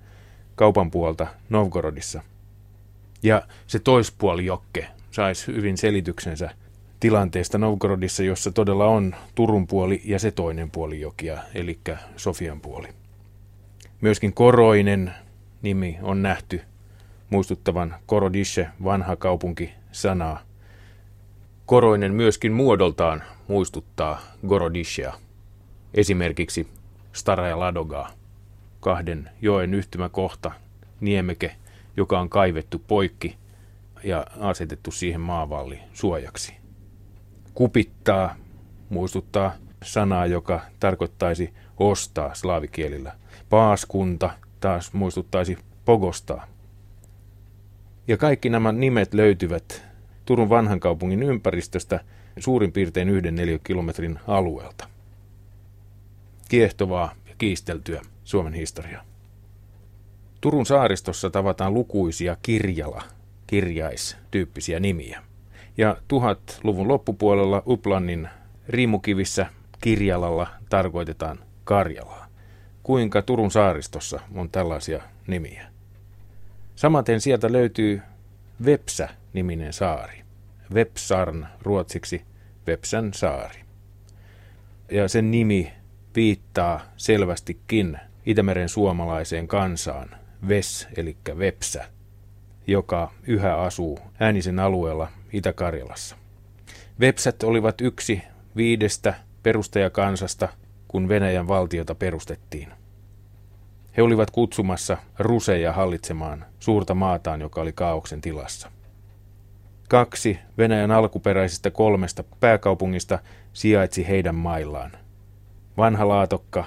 kaupan 0.54 0.90
puolta 0.90 1.26
Novgorodissa. 1.48 2.22
Ja 3.22 3.42
se 3.66 3.78
toispuoli 3.78 4.46
jokke 4.46 4.88
saisi 5.10 5.46
hyvin 5.46 5.78
selityksensä 5.78 6.50
tilanteesta 7.00 7.58
Novgorodissa, 7.58 8.22
jossa 8.22 8.52
todella 8.52 8.86
on 8.86 9.14
Turun 9.34 9.66
puoli 9.66 10.02
ja 10.04 10.18
se 10.18 10.30
toinen 10.30 10.70
puoli 10.70 11.00
jokia, 11.00 11.38
eli 11.54 11.78
Sofian 12.16 12.60
puoli. 12.60 12.88
Myöskin 14.00 14.32
Koroinen 14.32 15.14
nimi 15.62 15.98
on 16.02 16.22
nähty 16.22 16.60
muistuttavan 17.32 17.94
Korodische 18.06 18.68
vanha 18.84 19.16
kaupunki 19.16 19.74
sanaa. 19.92 20.40
Koroinen 21.66 22.14
myöskin 22.14 22.52
muodoltaan 22.52 23.22
muistuttaa 23.48 24.20
Gorodishea, 24.48 25.14
esimerkiksi 25.94 26.68
Staraja 27.12 27.58
Ladogaa, 27.58 28.10
kahden 28.80 29.30
joen 29.42 29.74
yhtymäkohta, 29.74 30.52
niemeke, 31.00 31.56
joka 31.96 32.20
on 32.20 32.28
kaivettu 32.28 32.78
poikki 32.78 33.36
ja 34.04 34.26
asetettu 34.40 34.90
siihen 34.90 35.20
maavalli 35.20 35.78
suojaksi. 35.92 36.56
Kupittaa 37.54 38.36
muistuttaa 38.88 39.52
sanaa, 39.82 40.26
joka 40.26 40.60
tarkoittaisi 40.80 41.54
ostaa 41.78 42.34
slaavikielillä. 42.34 43.12
Paaskunta 43.50 44.30
taas 44.60 44.92
muistuttaisi 44.92 45.58
pogostaa. 45.84 46.51
Ja 48.08 48.16
kaikki 48.16 48.48
nämä 48.48 48.72
nimet 48.72 49.14
löytyvät 49.14 49.82
Turun 50.24 50.48
vanhan 50.48 50.80
kaupungin 50.80 51.22
ympäristöstä 51.22 52.00
suurin 52.38 52.72
piirtein 52.72 53.08
yhden 53.08 53.36
kilometrin 53.64 54.18
alueelta. 54.26 54.88
Kiehtovaa 56.48 57.14
ja 57.28 57.34
kiisteltyä 57.38 58.02
Suomen 58.24 58.52
historiaa. 58.52 59.04
Turun 60.40 60.66
saaristossa 60.66 61.30
tavataan 61.30 61.74
lukuisia 61.74 62.36
kirjala, 62.42 63.02
kirjaistyyppisiä 63.46 64.80
nimiä. 64.80 65.22
Ja 65.76 65.96
tuhat-luvun 66.08 66.88
loppupuolella 66.88 67.62
Uplannin 67.66 68.28
riimukivissä 68.68 69.46
Kirjalalla 69.80 70.46
tarkoitetaan 70.68 71.38
Karjalaa. 71.64 72.26
Kuinka 72.82 73.22
Turun 73.22 73.50
saaristossa 73.50 74.20
on 74.34 74.50
tällaisia 74.50 75.02
nimiä? 75.26 75.71
Samaten 76.82 77.20
sieltä 77.20 77.52
löytyy 77.52 78.02
Vepsä-niminen 78.64 79.72
saari. 79.72 80.22
Vepsarn 80.74 81.46
ruotsiksi 81.60 82.22
Vepsän 82.66 83.14
saari. 83.14 83.60
Ja 84.90 85.08
sen 85.08 85.30
nimi 85.30 85.72
viittaa 86.16 86.80
selvästikin 86.96 87.98
Itämeren 88.26 88.68
suomalaiseen 88.68 89.48
kansaan, 89.48 90.10
Ves 90.48 90.88
eli 90.96 91.16
Vepsä, 91.38 91.84
joka 92.66 93.12
yhä 93.26 93.56
asuu 93.56 93.98
äänisen 94.20 94.58
alueella 94.58 95.08
Itä-Karjalassa. 95.32 96.16
Vepsät 97.00 97.42
olivat 97.42 97.80
yksi 97.80 98.22
viidestä 98.56 99.14
perustajakansasta, 99.42 100.48
kun 100.88 101.08
Venäjän 101.08 101.48
valtiota 101.48 101.94
perustettiin. 101.94 102.81
He 103.96 104.02
olivat 104.02 104.30
kutsumassa 104.30 104.96
ruseja 105.18 105.72
hallitsemaan 105.72 106.44
suurta 106.60 106.94
maataan, 106.94 107.40
joka 107.40 107.60
oli 107.60 107.72
kaauksen 107.72 108.20
tilassa. 108.20 108.70
Kaksi 109.88 110.38
Venäjän 110.58 110.90
alkuperäisistä 110.90 111.70
kolmesta 111.70 112.24
pääkaupungista 112.40 113.18
sijaitsi 113.52 114.08
heidän 114.08 114.34
maillaan. 114.34 114.92
Vanha 115.76 116.08
Laatokka 116.08 116.64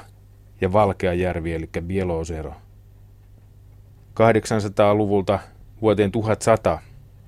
ja 0.61 0.73
Valkeajärvi 0.73 1.53
eli 1.53 1.69
Bielosero. 1.81 2.53
800-luvulta 4.19 5.39
vuoteen 5.81 6.11
1100 6.11 6.79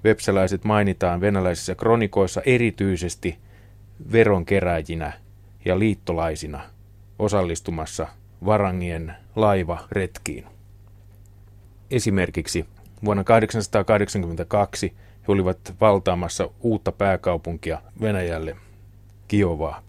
vepsäläiset 0.03 0.63
mainitaan 0.63 1.21
venäläisissä 1.21 1.75
kronikoissa 1.75 2.41
erityisesti 2.45 3.39
veronkeräjinä 4.11 5.13
ja 5.65 5.79
liittolaisina 5.79 6.61
osallistumassa 7.19 8.07
varangien 8.45 9.15
laivaretkiin. 9.37 10.45
Esimerkiksi 11.91 12.65
vuonna 13.05 13.23
882 13.23 14.93
he 15.27 15.33
olivat 15.33 15.75
valtaamassa 15.81 16.49
uutta 16.59 16.91
pääkaupunkia 16.91 17.81
Venäjälle, 18.01 18.55
Kiovaa. 19.27 19.81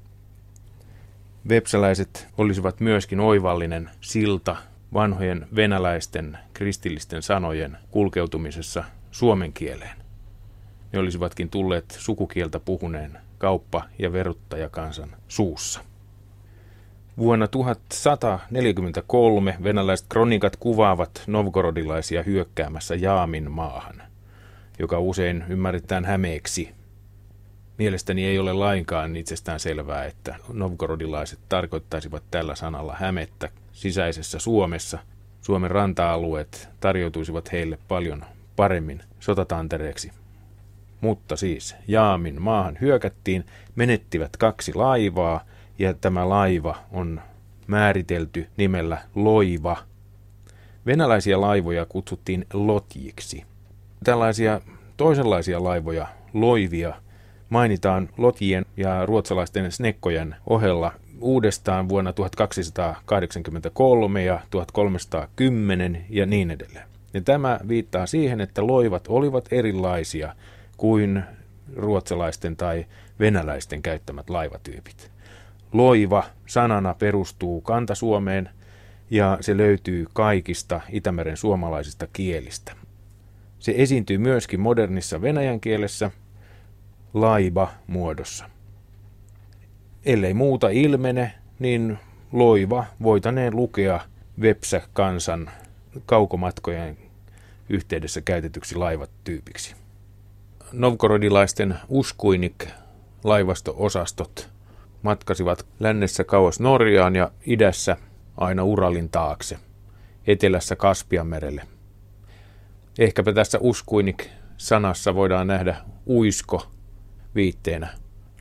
Vepsäläiset 1.49 2.29
olisivat 2.39 2.81
myöskin 2.81 3.21
oivallinen 3.21 3.91
silta 4.01 4.57
vanhojen 4.95 5.47
venäläisten 5.57 6.39
kristillisten 6.55 7.23
sanojen 7.23 7.79
kulkeutumisessa 7.91 8.85
suomen 9.11 9.53
kieleen. 9.53 9.97
Ne 10.93 10.99
olisivatkin 10.99 11.51
tulleet 11.51 11.97
sukukieltä 11.99 12.61
puhuneen 12.61 13.19
kauppa- 13.39 13.85
ja 13.99 14.13
veruttajakansan 14.13 15.17
suussa. 15.29 15.88
Vuonna 17.19 17.49
1143 17.49 19.57
venäläiset 19.63 20.07
kronikat 20.09 20.57
kuvaavat 20.57 21.23
novgorodilaisia 21.27 22.23
hyökkäämässä 22.23 22.95
Jaamin 22.95 23.51
maahan, 23.51 24.03
joka 24.79 24.99
usein 24.99 25.45
ymmärretään 25.49 26.05
hämeeksi. 26.05 26.75
Mielestäni 27.79 28.25
ei 28.25 28.39
ole 28.39 28.53
lainkaan 28.53 29.17
itsestään 29.17 29.61
selvää, 29.61 30.05
että 30.05 30.35
novgorodilaiset 30.53 31.39
tarkoittaisivat 31.49 32.23
tällä 32.31 32.55
sanalla 32.55 32.97
hämettä 32.99 33.49
sisäisessä 33.73 34.39
Suomessa. 34.39 34.99
Suomen 35.41 35.71
ranta-alueet 35.71 36.69
tarjoutuisivat 36.81 37.53
heille 37.53 37.79
paljon 37.89 38.25
paremmin 38.57 39.01
sotatantereeksi. 39.21 40.11
Mutta 41.01 41.37
siis 41.37 41.77
Jaamin 41.89 42.43
maahan 42.43 42.79
hyökättiin, 42.81 43.45
menettivät 43.77 44.37
kaksi 44.37 44.75
laivaa 44.75 45.45
ja 45.79 45.95
tämä 45.95 46.29
laiva 46.29 46.77
on 46.93 47.21
määritelty 47.67 48.47
nimellä 48.57 48.99
loiva. 49.15 49.77
Venäläisiä 50.87 51.41
laivoja 51.41 51.87
kutsuttiin 51.87 52.47
lotjiksi. 52.53 53.45
Tällaisia 54.05 54.61
toisenlaisia 54.97 55.65
laivoja, 55.65 56.07
loivia, 56.33 56.95
mainitaan 57.49 58.09
lotjien 58.17 58.67
ja 58.77 59.07
ruotsalaisten 59.07 59.73
snekkojen 59.73 60.37
ohella 60.47 60.93
uudestaan 61.21 61.89
vuonna 61.89 62.13
1283 62.13 64.25
ja 64.25 64.41
1310 64.51 66.05
ja 66.11 66.27
niin 66.27 66.51
edelleen. 66.51 66.89
Ja 67.15 67.21
tämä 67.21 67.61
viittaa 67.69 68.07
siihen, 68.07 68.41
että 68.41 68.67
loivat 68.67 69.05
olivat 69.09 69.49
erilaisia 69.51 70.35
kuin 70.77 71.23
ruotsalaisten 71.77 72.57
tai 72.57 72.87
venäläisten 73.21 73.83
käyttämät 73.83 74.31
laivatyypit. 74.31 75.11
Loiva 75.73 76.25
sanana 76.47 76.95
perustuu 76.95 77.61
kantasuomeen 77.61 78.51
ja 79.11 79.39
se 79.41 79.57
löytyy 79.57 80.07
kaikista 80.13 80.81
Itämeren 80.91 81.37
suomalaisista 81.37 82.07
kielistä. 82.13 82.73
Se 83.59 83.75
esiintyy 83.77 84.19
myöskin 84.19 84.61
modernissa 84.61 85.23
venäjän 85.23 85.61
kielessä 85.61 86.11
laiba 87.15 87.71
muodossa. 87.87 88.51
Ellei 90.05 90.35
muuta 90.35 90.69
ilmene, 90.69 91.33
niin 91.59 91.99
loiva 92.33 92.85
voitaneen 93.03 93.57
lukea 93.57 94.01
Vepsä 94.41 94.83
kansan 94.93 95.51
kaukomatkojen 96.07 96.99
yhteydessä 97.69 98.21
käytetyksi 98.21 98.75
laivatyypiksi. 98.75 99.75
Novgorodilaisten 100.73 101.75
uskuinik 101.89 102.67
laivasto-osastot 103.25 104.51
matkasivat 105.03 105.67
lännessä 105.81 106.25
kauas 106.25 106.61
Norjaan 106.61 107.17
ja 107.17 107.31
idässä 107.47 107.97
aina 108.37 108.65
Uralin 108.65 109.09
taakse, 109.09 109.59
etelässä 110.27 110.77
Kaspianmerelle. 110.77 111.63
Ehkäpä 112.99 113.33
tässä 113.33 113.59
uskuinik-sanassa 113.61 115.15
voidaan 115.15 115.47
nähdä 115.47 115.77
uisko 116.07 116.67
viitteenä 117.35 117.89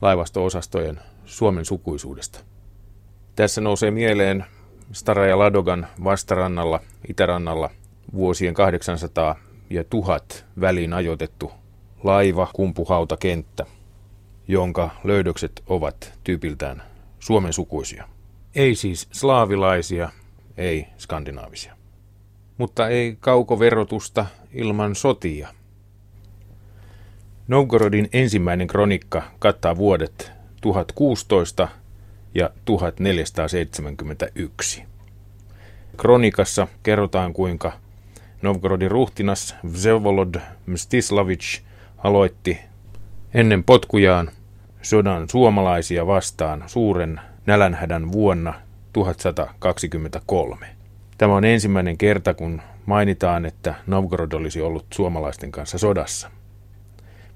laivasto-osastojen 0.00 1.00
Suomen 1.24 1.64
sukuisuudesta. 1.64 2.40
Tässä 3.36 3.60
nousee 3.60 3.90
mieleen 3.90 4.44
Staraja 4.92 5.38
Ladogan 5.38 5.86
vastarannalla, 6.04 6.80
itärannalla 7.08 7.70
vuosien 8.14 8.54
800 8.54 9.36
ja 9.70 9.84
1000 9.84 10.44
väliin 10.60 10.92
ajoitettu 10.92 11.52
laiva 12.04 12.48
kumpuhautakenttä, 12.52 13.66
jonka 14.48 14.90
löydökset 15.04 15.62
ovat 15.66 16.12
tyypiltään 16.24 16.82
Suomen 17.18 17.52
sukuisia. 17.52 18.08
Ei 18.54 18.74
siis 18.74 19.08
slaavilaisia, 19.12 20.10
ei 20.56 20.86
skandinaavisia. 20.98 21.76
Mutta 22.58 22.88
ei 22.88 23.16
kaukoverotusta 23.20 24.26
ilman 24.52 24.94
sotia. 24.94 25.48
Novgorodin 27.48 28.08
ensimmäinen 28.12 28.66
kronikka 28.66 29.22
kattaa 29.38 29.76
vuodet 29.76 30.32
1016 30.60 31.68
ja 32.34 32.50
1471. 32.64 34.84
Kronikassa 35.96 36.68
kerrotaan, 36.82 37.32
kuinka 37.32 37.72
Novgorodin 38.42 38.90
ruhtinas 38.90 39.56
Vsevolod 39.72 40.34
Mstislavich 40.66 41.62
aloitti 41.98 42.58
ennen 43.34 43.64
potkujaan 43.64 44.30
sodan 44.82 45.28
suomalaisia 45.28 46.06
vastaan 46.06 46.64
suuren 46.66 47.20
nälänhädän 47.46 48.12
vuonna 48.12 48.54
1123. 48.92 50.66
Tämä 51.18 51.34
on 51.34 51.44
ensimmäinen 51.44 51.98
kerta, 51.98 52.34
kun 52.34 52.62
mainitaan, 52.86 53.46
että 53.46 53.74
Novgorod 53.86 54.32
olisi 54.32 54.60
ollut 54.60 54.86
suomalaisten 54.94 55.52
kanssa 55.52 55.78
sodassa. 55.78 56.30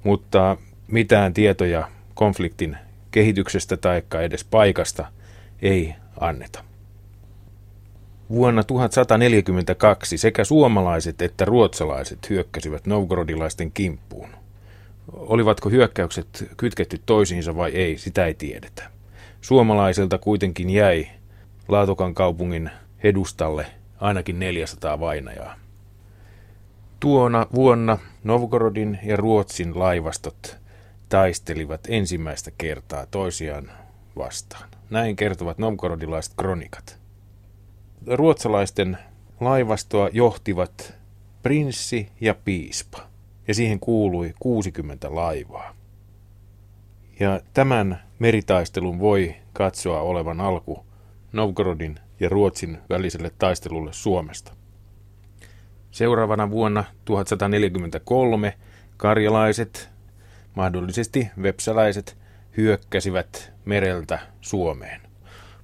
Mutta 0.04 0.56
mitään 0.86 1.34
tietoja 1.34 1.88
konfliktin 2.14 2.76
kehityksestä 3.10 3.76
tai 3.76 4.02
edes 4.22 4.44
paikasta 4.44 5.06
ei 5.62 5.94
anneta. 6.20 6.64
Vuonna 8.30 8.64
1142 8.64 10.18
sekä 10.18 10.44
suomalaiset 10.44 11.22
että 11.22 11.44
ruotsalaiset 11.44 12.30
hyökkäsivät 12.30 12.86
novgorodilaisten 12.86 13.72
kimppuun. 13.72 14.41
Olivatko 15.12 15.70
hyökkäykset 15.70 16.48
kytketty 16.56 17.00
toisiinsa 17.06 17.56
vai 17.56 17.70
ei, 17.70 17.98
sitä 17.98 18.26
ei 18.26 18.34
tiedetä. 18.34 18.90
Suomalaisilta 19.40 20.18
kuitenkin 20.18 20.70
jäi 20.70 21.06
Laatokan 21.68 22.14
kaupungin 22.14 22.70
edustalle 23.02 23.66
ainakin 24.00 24.38
400 24.38 25.00
vainajaa. 25.00 25.54
Tuona 27.00 27.46
vuonna 27.54 27.98
Novgorodin 28.24 28.98
ja 29.04 29.16
Ruotsin 29.16 29.78
laivastot 29.78 30.56
taistelivat 31.08 31.80
ensimmäistä 31.88 32.50
kertaa 32.58 33.06
toisiaan 33.06 33.70
vastaan. 34.16 34.68
Näin 34.90 35.16
kertovat 35.16 35.58
novgorodilaiset 35.58 36.32
kronikat. 36.36 36.98
Ruotsalaisten 38.06 38.98
laivastoa 39.40 40.08
johtivat 40.12 40.94
prinssi 41.42 42.08
ja 42.20 42.34
piispa, 42.34 43.11
ja 43.48 43.54
siihen 43.54 43.80
kuului 43.80 44.34
60 44.40 45.14
laivaa. 45.14 45.74
Ja 47.20 47.40
tämän 47.54 48.02
meritaistelun 48.18 49.00
voi 49.00 49.34
katsoa 49.52 50.00
olevan 50.00 50.40
alku 50.40 50.86
Novgorodin 51.32 51.98
ja 52.20 52.28
Ruotsin 52.28 52.78
väliselle 52.90 53.30
taistelulle 53.38 53.92
Suomesta. 53.92 54.52
Seuraavana 55.90 56.50
vuonna 56.50 56.84
1143 57.04 58.54
karjalaiset, 58.96 59.90
mahdollisesti 60.54 61.28
vepsäläiset, 61.42 62.16
hyökkäsivät 62.56 63.52
mereltä 63.64 64.18
Suomeen, 64.40 65.00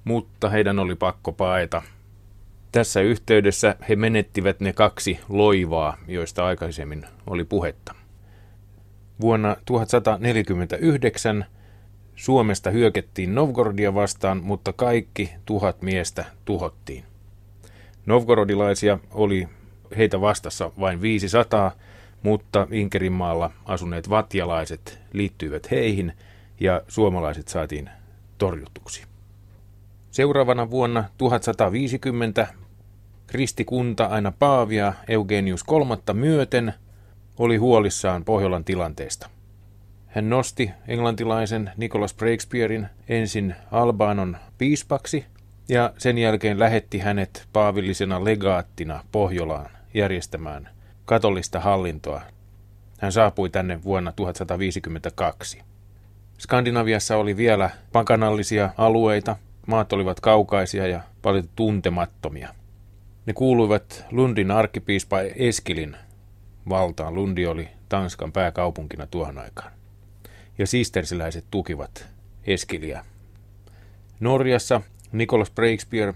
mutta 0.03 0.49
heidän 0.49 0.79
oli 0.79 0.95
pakko 0.95 1.31
paeta. 1.31 1.81
Tässä 2.71 3.01
yhteydessä 3.01 3.75
he 3.89 3.95
menettivät 3.95 4.59
ne 4.59 4.73
kaksi 4.73 5.19
loivaa, 5.29 5.97
joista 6.07 6.45
aikaisemmin 6.45 7.05
oli 7.27 7.43
puhetta. 7.43 7.95
Vuonna 9.21 9.55
1149 9.65 11.45
Suomesta 12.15 12.69
hyökettiin 12.69 13.35
Novgorodia 13.35 13.93
vastaan, 13.93 14.43
mutta 14.43 14.73
kaikki 14.73 15.33
tuhat 15.45 15.81
miestä 15.81 16.25
tuhottiin. 16.45 17.03
Novgorodilaisia 18.05 18.99
oli 19.11 19.47
heitä 19.97 20.21
vastassa 20.21 20.71
vain 20.79 21.01
500, 21.01 21.71
mutta 22.23 22.67
Inkerinmaalla 22.71 23.51
asuneet 23.65 24.09
vatjalaiset 24.09 24.99
liittyivät 25.13 25.71
heihin 25.71 26.13
ja 26.59 26.81
suomalaiset 26.87 27.47
saatiin 27.47 27.89
torjutuksi. 28.37 29.08
Seuraavana 30.11 30.69
vuonna 30.69 31.03
1150 31.17 32.47
kristikunta 33.27 34.05
aina 34.05 34.31
Paavia 34.39 34.93
Eugenius 35.07 35.63
kolmatta 35.63 36.13
myöten 36.13 36.73
oli 37.37 37.57
huolissaan 37.57 38.25
Pohjolan 38.25 38.63
tilanteesta– 38.63 39.29
hän 40.09 40.29
nosti 40.29 40.71
englantilaisen 40.87 41.71
Nicholas 41.77 42.13
Breakspearin 42.13 42.87
ensin 43.09 43.55
Albanon 43.71 44.37
piispaksi 44.57 45.25
ja 45.67 45.93
sen 45.97 46.17
jälkeen 46.17 46.59
lähetti 46.59 46.99
hänet 46.99 47.47
paavillisena 47.53 48.23
legaattina 48.23 49.03
Pohjolaan 49.11 49.69
järjestämään 49.93 50.69
katolista 51.05 51.59
hallintoa. 51.59 52.21
Hän 52.99 53.11
saapui 53.11 53.49
tänne 53.49 53.83
vuonna 53.83 54.11
1152. 54.11 55.61
Skandinaviassa 56.39 57.17
oli 57.17 57.37
vielä 57.37 57.69
pakanallisia 57.91 58.69
alueita, 58.77 59.35
maat 59.69 59.93
olivat 59.93 60.19
kaukaisia 60.19 60.87
ja 60.87 61.01
paljon 61.21 61.49
tuntemattomia. 61.55 62.53
Ne 63.25 63.33
kuuluivat 63.33 64.05
Lundin 64.11 64.51
arkkipiispa 64.51 65.19
Eskilin 65.21 65.95
valtaan. 66.69 67.15
Lundi 67.15 67.45
oli 67.45 67.67
Tanskan 67.89 68.31
pääkaupunkina 68.31 69.07
tuohon 69.07 69.37
aikaan 69.37 69.71
ja 70.57 70.67
sistersiläiset 70.67 71.45
tukivat 71.51 72.07
Eskiliä. 72.47 73.05
Norjassa 74.19 74.81
Nicholas 75.11 75.51
Breakspear 75.51 76.13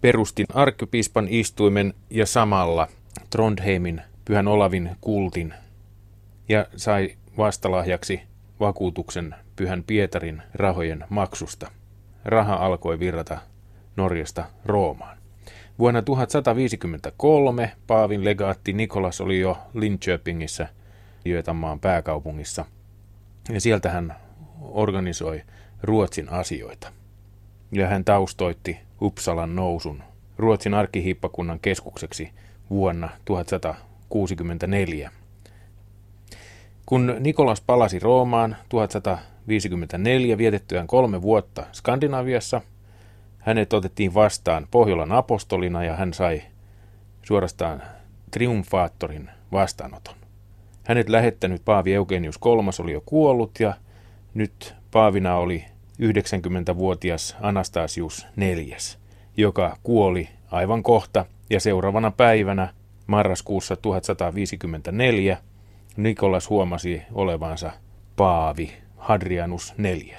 perusti 0.00 0.44
arkkipiispan 0.54 1.26
istuimen 1.30 1.94
ja 2.10 2.26
samalla 2.26 2.88
Trondheimin 3.30 4.02
pyhän 4.24 4.48
Olavin 4.48 4.90
kultin 5.00 5.54
ja 6.48 6.66
sai 6.76 7.16
vastalahjaksi 7.36 8.20
vakuutuksen 8.60 9.34
pyhän 9.56 9.84
Pietarin 9.84 10.42
rahojen 10.54 11.04
maksusta. 11.08 11.70
Raha 12.24 12.54
alkoi 12.54 12.98
virrata 12.98 13.38
Norjasta 13.96 14.44
Roomaan. 14.64 15.18
Vuonna 15.78 16.02
1153 16.02 17.72
Paavin 17.86 18.24
legaatti 18.24 18.72
Nikolas 18.72 19.20
oli 19.20 19.40
jo 19.40 19.58
Linköpingissä, 19.74 20.68
Götanmaan 21.24 21.80
pääkaupungissa– 21.80 22.64
ja 23.48 23.60
sieltä 23.60 23.90
hän 23.90 24.14
organisoi 24.60 25.42
Ruotsin 25.82 26.28
asioita. 26.32 26.92
Ja 27.72 27.88
hän 27.88 28.04
taustoitti 28.04 28.78
Uppsalan 29.02 29.56
nousun 29.56 30.02
Ruotsin 30.38 30.74
arkkihiippakunnan 30.74 31.60
keskukseksi 31.60 32.30
vuonna 32.70 33.08
1164. 33.24 35.10
Kun 36.86 37.16
Nikolas 37.20 37.60
palasi 37.60 37.98
Roomaan 37.98 38.56
1154 39.46 40.38
vietettyään 40.38 40.86
kolme 40.86 41.22
vuotta 41.22 41.66
Skandinaviassa, 41.72 42.60
hänet 43.38 43.72
otettiin 43.72 44.14
vastaan 44.14 44.66
Pohjolan 44.70 45.12
apostolina 45.12 45.84
ja 45.84 45.96
hän 45.96 46.12
sai 46.12 46.42
suorastaan 47.22 47.82
triumfaattorin 48.30 49.30
vastaanoton. 49.52 50.14
Hänet 50.84 51.08
lähettänyt 51.08 51.62
Paavi 51.64 51.94
Eugenius 51.94 52.36
III 52.36 52.84
oli 52.84 52.92
jo 52.92 53.02
kuollut 53.06 53.60
ja 53.60 53.74
nyt 54.34 54.74
Paavina 54.90 55.36
oli 55.36 55.64
90-vuotias 56.02 57.36
Anastasius 57.40 58.26
IV, 58.38 58.76
joka 59.36 59.76
kuoli 59.82 60.28
aivan 60.50 60.82
kohta 60.82 61.24
ja 61.50 61.60
seuraavana 61.60 62.10
päivänä 62.10 62.68
marraskuussa 63.06 63.76
1154 63.76 65.38
Nikolas 65.96 66.50
huomasi 66.50 67.02
olevansa 67.12 67.70
Paavi 68.16 68.83
Hadrianus 69.04 69.74
IV. 69.78 70.16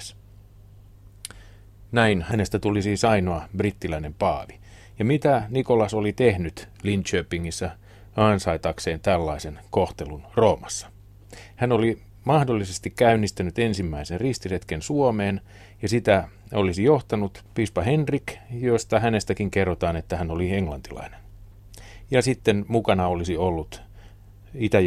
Näin 1.92 2.22
hänestä 2.22 2.58
tuli 2.58 2.82
siis 2.82 3.04
ainoa 3.04 3.48
brittiläinen 3.56 4.14
paavi. 4.14 4.60
Ja 4.98 5.04
mitä 5.04 5.42
Nikolas 5.48 5.94
oli 5.94 6.12
tehnyt 6.12 6.68
Linköpingissä 6.82 7.70
ansaitakseen 8.16 9.00
tällaisen 9.00 9.58
kohtelun 9.70 10.22
Roomassa. 10.34 10.90
Hän 11.56 11.72
oli 11.72 12.02
mahdollisesti 12.24 12.90
käynnistänyt 12.90 13.58
ensimmäisen 13.58 14.20
ristiretken 14.20 14.82
Suomeen, 14.82 15.40
ja 15.82 15.88
sitä 15.88 16.28
olisi 16.52 16.84
johtanut 16.84 17.44
piispa 17.54 17.82
Henrik, 17.82 18.32
josta 18.50 19.00
hänestäkin 19.00 19.50
kerrotaan, 19.50 19.96
että 19.96 20.16
hän 20.16 20.30
oli 20.30 20.52
englantilainen. 20.52 21.20
Ja 22.10 22.22
sitten 22.22 22.64
mukana 22.68 23.06
olisi 23.06 23.36
ollut 23.36 23.82
itä 24.54 24.78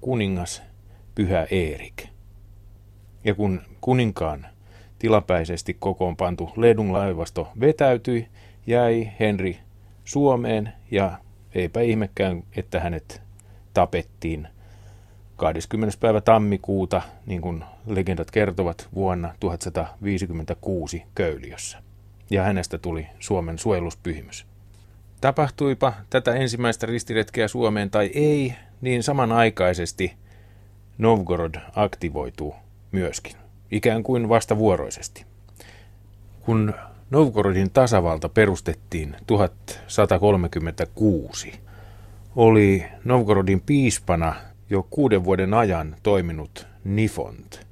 kuningas, 0.00 0.62
pyhä 1.14 1.46
Eerik. 1.50 2.15
Ja 3.26 3.34
kun 3.34 3.60
kuninkaan 3.80 4.46
tilapäisesti 4.98 5.76
kokoon 5.80 6.16
pantu 6.16 6.50
Ledun 6.56 6.92
laivasto 6.92 7.48
vetäytyi, 7.60 8.28
jäi 8.66 9.10
Henri 9.20 9.58
Suomeen 10.04 10.72
ja 10.90 11.18
eipä 11.54 11.80
ihmekään, 11.80 12.42
että 12.56 12.80
hänet 12.80 13.22
tapettiin 13.74 14.48
20. 15.36 15.98
päivä 16.00 16.20
tammikuuta, 16.20 17.02
niin 17.26 17.40
kuin 17.40 17.64
legendat 17.86 18.30
kertovat, 18.30 18.88
vuonna 18.94 19.34
1156 19.40 21.02
Köyliössä. 21.14 21.82
Ja 22.30 22.42
hänestä 22.42 22.78
tuli 22.78 23.06
Suomen 23.18 23.58
suojeluspyhimys. 23.58 24.46
Tapahtuipa 25.20 25.92
tätä 26.10 26.34
ensimmäistä 26.34 26.86
ristiretkeä 26.86 27.48
Suomeen 27.48 27.90
tai 27.90 28.10
ei, 28.14 28.54
niin 28.80 29.02
samanaikaisesti 29.02 30.12
Novgorod 30.98 31.54
aktivoituu 31.74 32.54
myöskin, 32.96 33.36
ikään 33.70 34.02
kuin 34.02 34.28
vastavuoroisesti. 34.28 35.24
Kun 36.40 36.74
Novgorodin 37.10 37.70
tasavalta 37.70 38.28
perustettiin 38.28 39.16
1136. 39.26 41.52
Oli 42.36 42.84
Novgorodin 43.04 43.60
piispana 43.60 44.34
jo 44.70 44.86
kuuden 44.90 45.24
vuoden 45.24 45.54
ajan 45.54 45.96
toiminut 46.02 46.66
Nifont. 46.84 47.66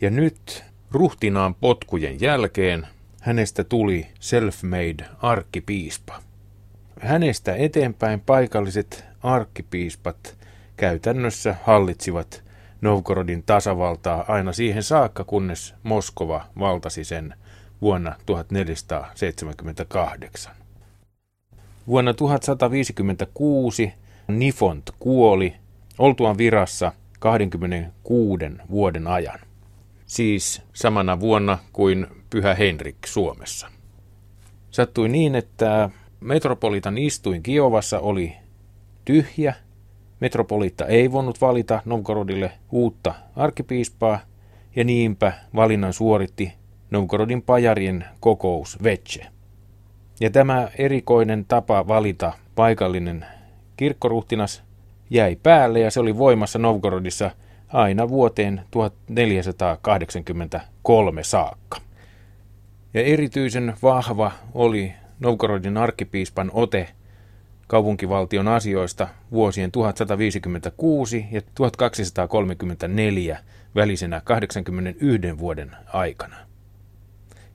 Ja 0.00 0.10
nyt 0.10 0.64
ruhtinaan 0.92 1.54
potkujen 1.54 2.20
jälkeen 2.20 2.86
hänestä 3.20 3.64
tuli 3.64 4.06
self-made 4.20 5.04
arkkipiispa. 5.22 6.22
hänestä 7.00 7.54
eteenpäin 7.54 8.20
paikalliset 8.20 9.04
arkkipiispat 9.22 10.36
käytännössä 10.76 11.56
hallitsivat 11.64 12.47
Novgorodin 12.80 13.42
tasavaltaa 13.42 14.24
aina 14.28 14.52
siihen 14.52 14.82
saakka, 14.82 15.24
kunnes 15.24 15.74
Moskova 15.82 16.44
valtasi 16.58 17.04
sen 17.04 17.34
vuonna 17.82 18.14
1478. 18.26 20.54
Vuonna 21.86 22.14
1156 22.14 23.92
Nifont 24.28 24.90
kuoli 24.98 25.54
oltuaan 25.98 26.38
virassa 26.38 26.92
26 27.18 28.44
vuoden 28.70 29.06
ajan. 29.06 29.38
Siis 30.06 30.62
samana 30.72 31.20
vuonna 31.20 31.58
kuin 31.72 32.06
Pyhä 32.30 32.54
Henrik 32.54 33.06
Suomessa. 33.06 33.68
Sattui 34.70 35.08
niin, 35.08 35.34
että 35.34 35.90
metropolitan 36.20 36.98
istuin 36.98 37.42
Kiovassa 37.42 38.00
oli 38.00 38.36
tyhjä. 39.04 39.54
Metropoliitta 40.20 40.86
ei 40.86 41.12
voinut 41.12 41.40
valita 41.40 41.82
Novgorodille 41.84 42.52
uutta 42.72 43.14
arkkipiispaa, 43.36 44.20
ja 44.76 44.84
niinpä 44.84 45.32
valinnan 45.54 45.92
suoritti 45.92 46.52
Novgorodin 46.90 47.42
pajarien 47.42 48.04
kokous 48.20 48.82
Vetse. 48.82 49.26
Ja 50.20 50.30
tämä 50.30 50.68
erikoinen 50.78 51.44
tapa 51.44 51.88
valita 51.88 52.32
paikallinen 52.54 53.26
kirkkoruhtinas 53.76 54.62
jäi 55.10 55.36
päälle 55.42 55.80
ja 55.80 55.90
se 55.90 56.00
oli 56.00 56.18
voimassa 56.18 56.58
Novgorodissa 56.58 57.30
aina 57.68 58.08
vuoteen 58.08 58.60
1483 58.70 61.24
saakka. 61.24 61.78
Ja 62.94 63.02
erityisen 63.02 63.74
vahva 63.82 64.32
oli 64.54 64.92
Novgorodin 65.20 65.76
arkkipiispan 65.76 66.50
ote 66.54 66.88
kaupunkivaltion 67.68 68.48
asioista 68.48 69.08
vuosien 69.32 69.72
1156 69.72 71.26
ja 71.30 71.40
1234 71.54 73.38
välisenä 73.74 74.20
81 74.24 75.38
vuoden 75.38 75.76
aikana. 75.92 76.36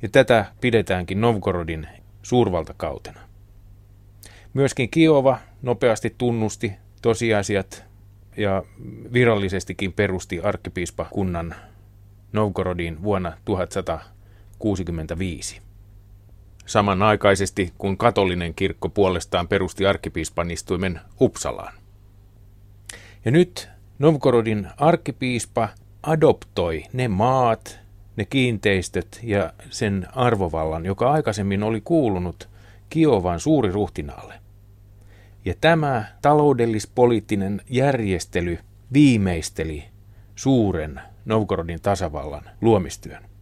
Ja 0.02 0.10
tätä 0.10 0.46
pidetäänkin 0.62 1.22
Novgorodin 1.22 1.88
suurvaltakautena. 2.22 3.20
Myöskin 4.54 4.90
Kiova 4.90 5.40
nopeasti 5.62 6.16
tunnusti 6.18 6.74
tosiasiat 7.02 7.86
ja 8.38 8.64
virallisestikin 9.14 9.94
perusti 9.94 10.40
arkkipiispakunnan 10.40 11.56
Novgorodin 12.34 13.04
vuonna 13.04 13.38
1165. 13.46 15.63
Samanaikaisesti 16.66 17.74
kun 17.78 17.98
katolinen 17.98 18.54
kirkko 18.54 18.90
puolestaan 18.90 19.48
perusti 19.48 19.86
arkkipiispan 19.86 20.52
istuimen 20.52 21.00
Uppsalaan. 21.22 21.74
Ja 23.26 23.32
nyt 23.32 23.70
Novgorodin 24.00 24.68
arkkipiispa 24.78 25.70
adoptoi 26.04 26.84
ne 26.94 27.08
maat, 27.08 27.80
ne 28.16 28.26
kiinteistöt 28.26 29.20
ja 29.24 29.54
sen 29.70 30.08
arvovallan, 30.16 30.86
joka 30.86 31.12
aikaisemmin 31.12 31.64
oli 31.64 31.82
kuulunut 31.82 32.50
Kiovan 32.90 33.40
suuriruhtinaalle. 33.40 34.34
Ja 35.46 35.54
tämä 35.62 36.06
taloudellis-poliittinen 36.22 37.62
järjestely 37.70 38.60
viimeisteli 38.94 39.84
suuren 40.36 41.02
Novgorodin 41.26 41.82
tasavallan 41.82 42.44
luomistyön. 42.62 43.33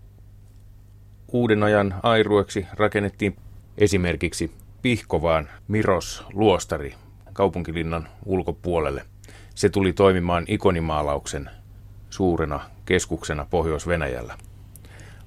Uuden 1.33 1.63
ajan 1.63 1.95
airueksi 2.03 2.67
rakennettiin 2.73 3.35
esimerkiksi 3.77 4.51
Pihkovaan 4.81 5.49
Miros 5.67 6.25
luostari 6.33 6.95
kaupunkilinnan 7.33 8.07
ulkopuolelle. 8.25 9.05
Se 9.55 9.69
tuli 9.69 9.93
toimimaan 9.93 10.45
ikonimaalauksen 10.47 11.49
suurena 12.09 12.59
keskuksena 12.85 13.47
Pohjois-Venäjällä. 13.49 14.37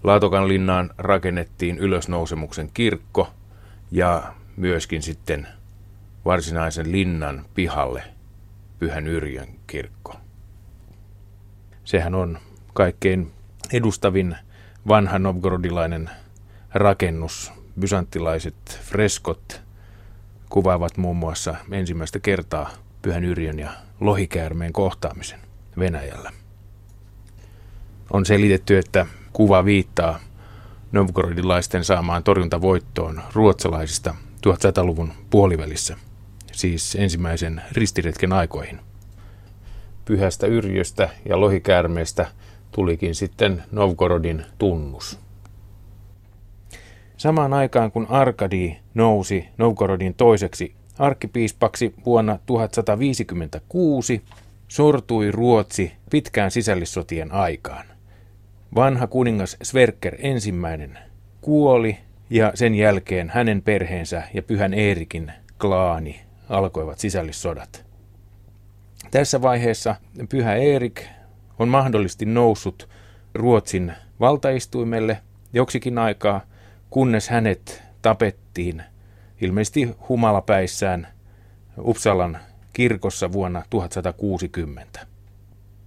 Laatokan 0.03 0.49
linnaan 0.49 0.91
rakennettiin 0.99 1.79
ylösnousemuksen 1.79 2.71
kirkko 2.75 3.29
ja 3.91 4.35
myöskin 4.57 5.03
sitten 5.03 5.49
varsinaisen 6.25 6.93
linnan 6.93 7.45
pihalle 7.55 8.03
Pyhän 8.79 9.07
Yrjön 9.07 9.49
kirkko. 9.67 10.17
Sehän 11.85 12.15
on 12.15 12.39
kaikkein 12.75 13.33
edustavin 13.73 14.37
vanha 14.89 15.19
novgorodilainen 15.19 16.11
rakennus. 16.75 17.53
Bysanttilaiset 17.81 18.81
freskot 18.83 19.63
kuvaavat 20.49 20.97
muun 20.97 21.17
muassa 21.17 21.55
ensimmäistä 21.71 22.19
kertaa 22.19 22.71
Pyhän 23.03 23.25
Yrjön 23.25 23.59
ja 23.59 23.71
lohikäärmeen 24.01 24.73
kohtaamisen 24.73 25.41
Venäjällä. 25.79 26.31
On 28.11 28.27
selitetty, 28.27 28.79
että 28.79 29.07
kuva 29.33 29.65
viittaa 29.65 30.21
novgorodilaisten 30.93 31.85
saamaan 31.85 32.23
torjuntavoittoon 32.23 33.23
ruotsalaisista 33.33 34.15
1100-luvun 34.47 35.13
puolivälissä, 35.31 35.97
siis 36.53 36.97
ensimmäisen 37.01 37.63
ristiretken 37.73 38.33
aikoihin. 38.33 38.81
Pyhästä 40.05 40.47
Yrjöstä 40.47 41.09
ja 41.29 41.41
lohikäärmeestä 41.41 42.27
tulikin 42.75 43.15
sitten 43.15 43.63
Novgorodin 43.73 44.45
tunnus. 44.59 45.19
Samaan 47.17 47.53
aikaan 47.53 47.93
kun 47.93 48.07
Arkadi 48.11 48.77
nousi 48.95 49.49
Novgorodin 49.59 50.15
toiseksi 50.15 50.75
arkkipiispaksi 50.99 51.95
vuonna 52.07 52.39
1156, 52.47 54.23
sortui 54.69 55.31
Ruotsi 55.31 55.93
pitkään 56.11 56.51
sisällissotien 56.51 57.33
aikaan. 57.33 57.87
Vanha 58.75 59.07
kuningas 59.07 59.57
Sverker 59.63 60.17
ensimmäinen 60.19 60.99
kuoli 61.41 61.97
ja 62.31 62.53
sen 62.55 62.75
jälkeen 62.75 63.31
hänen 63.31 63.63
perheensä 63.63 64.23
ja 64.35 64.43
pyhän 64.43 64.75
Eerikin 64.75 65.33
klaani 65.61 66.21
alkoivat 66.49 66.99
sisällissodat. 66.99 67.85
Tässä 69.11 69.43
vaiheessa 69.43 69.97
pyhä 70.29 70.55
Eerik 70.55 71.03
on 71.59 71.69
mahdollisesti 71.69 72.27
noussut 72.27 72.89
Ruotsin 73.35 73.93
valtaistuimelle 74.21 75.21
joksikin 75.53 75.99
aikaa, 75.99 76.41
kunnes 76.91 77.29
hänet 77.29 77.83
tapettiin 78.03 78.83
ilmeisesti 79.41 79.97
humalapäissään 80.09 81.07
Uppsalan 81.79 82.39
kirkossa 82.73 83.33
vuonna 83.33 83.63
1160. 83.71 85.07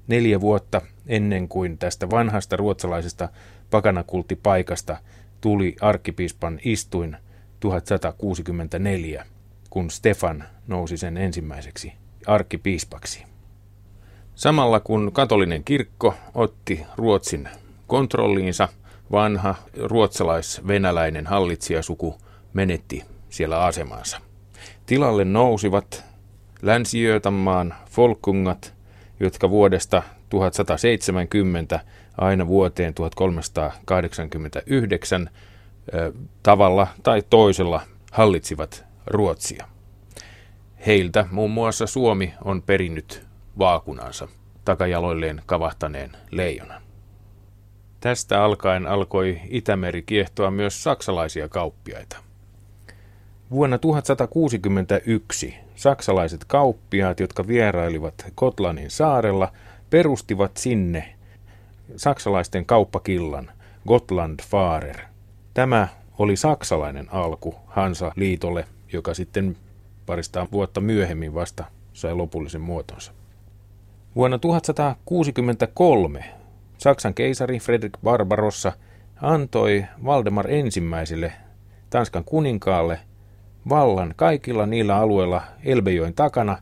Neljä 0.07 0.41
vuotta 0.41 0.81
ennen 1.07 1.47
kuin 1.47 1.77
tästä 1.77 2.09
vanhasta 2.09 2.55
ruotsalaisesta 2.55 3.29
pakanakulttipaikasta 3.69 4.97
tuli 5.41 5.75
arkkipiispan 5.81 6.59
istuin 6.63 7.17
1164, 7.59 9.25
kun 9.69 9.91
Stefan 9.91 10.43
nousi 10.67 10.97
sen 10.97 11.17
ensimmäiseksi 11.17 11.93
arkkipiispaksi. 12.27 13.36
Samalla 14.37 14.79
kun 14.79 15.11
katolinen 15.13 15.63
kirkko 15.63 16.13
otti 16.33 16.85
Ruotsin 16.95 17.49
kontrolliinsa, 17.87 18.67
vanha 19.11 19.55
ruotsalais-venäläinen 19.83 21.27
hallitsijasuku 21.27 22.15
menetti 22.53 23.03
siellä 23.29 23.65
asemansa. 23.65 24.21
Tilalle 24.85 25.25
nousivat 25.25 26.05
länsi 26.61 26.99
folkungat, 27.89 28.73
jotka 29.19 29.49
vuodesta 29.49 30.03
1170 30.29 31.79
aina 32.17 32.47
vuoteen 32.47 32.93
1389 32.93 35.29
tavalla 36.43 36.87
tai 37.03 37.23
toisella 37.29 37.81
hallitsivat 38.11 38.85
Ruotsia. 39.07 39.67
Heiltä 40.85 41.25
muun 41.31 41.51
muassa 41.51 41.87
Suomi 41.87 42.33
on 42.45 42.61
perinnyt 42.61 43.26
vaakunansa 43.59 44.27
takajaloilleen 44.65 45.41
kavahtaneen 45.45 46.11
leijonan. 46.31 46.81
Tästä 47.99 48.43
alkaen 48.43 48.87
alkoi 48.87 49.41
Itämeri 49.49 50.01
kiehtoa 50.01 50.51
myös 50.51 50.83
saksalaisia 50.83 51.49
kauppiaita. 51.49 52.17
Vuonna 53.51 53.77
1161 53.77 55.55
saksalaiset 55.75 56.45
kauppiaat, 56.45 57.19
jotka 57.19 57.47
vierailivat 57.47 58.13
Kotlanin 58.35 58.91
saarella, 58.91 59.51
perustivat 59.89 60.57
sinne 60.57 61.15
saksalaisten 61.95 62.65
kauppakillan 62.65 63.51
Gotland 63.87 64.39
Faarer. 64.43 64.97
Tämä 65.53 65.87
oli 66.17 66.35
saksalainen 66.35 67.07
alku 67.13 67.55
Hansa-liitolle, 67.65 68.65
joka 68.93 69.13
sitten 69.13 69.57
parista 70.05 70.47
vuotta 70.51 70.81
myöhemmin 70.81 71.33
vasta 71.33 71.65
sai 71.93 72.13
lopullisen 72.13 72.61
muotonsa. 72.61 73.11
Vuonna 74.17 74.39
1163 74.39 76.23
Saksan 76.77 77.13
keisari 77.13 77.59
Fredrik 77.59 77.97
Barbarossa 78.03 78.73
antoi 79.21 79.85
Valdemar 80.05 80.51
ensimmäiselle 80.51 81.33
Tanskan 81.89 82.23
kuninkaalle 82.23 82.99
vallan 83.69 84.13
kaikilla 84.15 84.65
niillä 84.65 84.97
alueilla 84.97 85.41
Elbejoen 85.63 86.13
takana, 86.13 86.57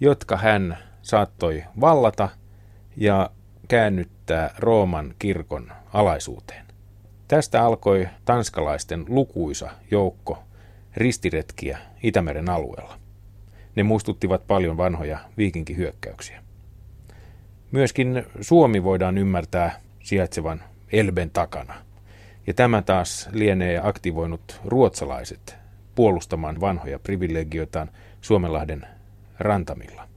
jotka 0.00 0.36
hän 0.36 0.78
saattoi 1.02 1.64
vallata 1.80 2.28
ja 2.96 3.30
käännyttää 3.68 4.54
Rooman 4.58 5.14
kirkon 5.18 5.72
alaisuuteen. 5.92 6.66
Tästä 7.28 7.64
alkoi 7.64 8.08
tanskalaisten 8.24 9.04
lukuisa 9.08 9.70
joukko 9.90 10.38
ristiretkiä 10.96 11.78
Itämeren 12.02 12.50
alueella. 12.50 12.98
Ne 13.76 13.82
muistuttivat 13.82 14.46
paljon 14.46 14.76
vanhoja 14.76 15.18
viikinkihyökkäyksiä. 15.36 16.47
Myöskin 17.72 18.24
Suomi 18.40 18.84
voidaan 18.84 19.18
ymmärtää 19.18 19.80
sijaitsevan 20.02 20.62
Elben 20.92 21.30
takana. 21.30 21.74
Ja 22.46 22.54
tämä 22.54 22.82
taas 22.82 23.28
lienee 23.32 23.80
aktivoinut 23.82 24.60
ruotsalaiset 24.64 25.56
puolustamaan 25.94 26.60
vanhoja 26.60 26.98
privilegioitaan 26.98 27.90
Suomenlahden 28.20 28.86
rantamilla. 29.38 30.08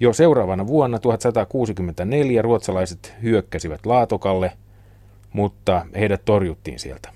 Jo 0.00 0.12
seuraavana 0.12 0.66
vuonna 0.66 0.98
1164 0.98 2.42
ruotsalaiset 2.42 3.14
hyökkäsivät 3.22 3.86
Laatokalle, 3.86 4.52
mutta 5.32 5.86
heidät 5.94 6.24
torjuttiin 6.24 6.78
sieltä. 6.78 7.12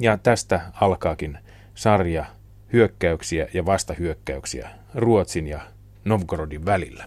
Ja 0.00 0.18
tästä 0.18 0.60
alkaakin 0.80 1.38
sarja 1.74 2.26
hyökkäyksiä 2.72 3.48
ja 3.54 3.66
vastahyökkäyksiä 3.66 4.70
Ruotsin 4.94 5.46
ja 5.46 5.60
Novgorodin 6.04 6.64
välillä. 6.66 7.04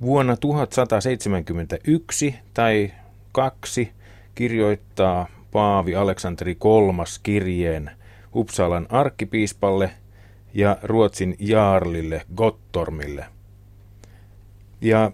Vuonna 0.00 0.36
1171 0.36 2.34
tai 2.54 2.92
kaksi 3.32 3.92
kirjoittaa 4.34 5.26
Paavi 5.52 5.94
Aleksanteri 5.96 6.50
III 6.50 7.04
kirjeen 7.22 7.90
Uppsalan 8.34 8.86
arkkipiispalle 8.90 9.90
ja 10.54 10.76
Ruotsin 10.82 11.36
jaarlille 11.38 12.22
Gottormille. 12.36 13.26
Ja 14.80 15.12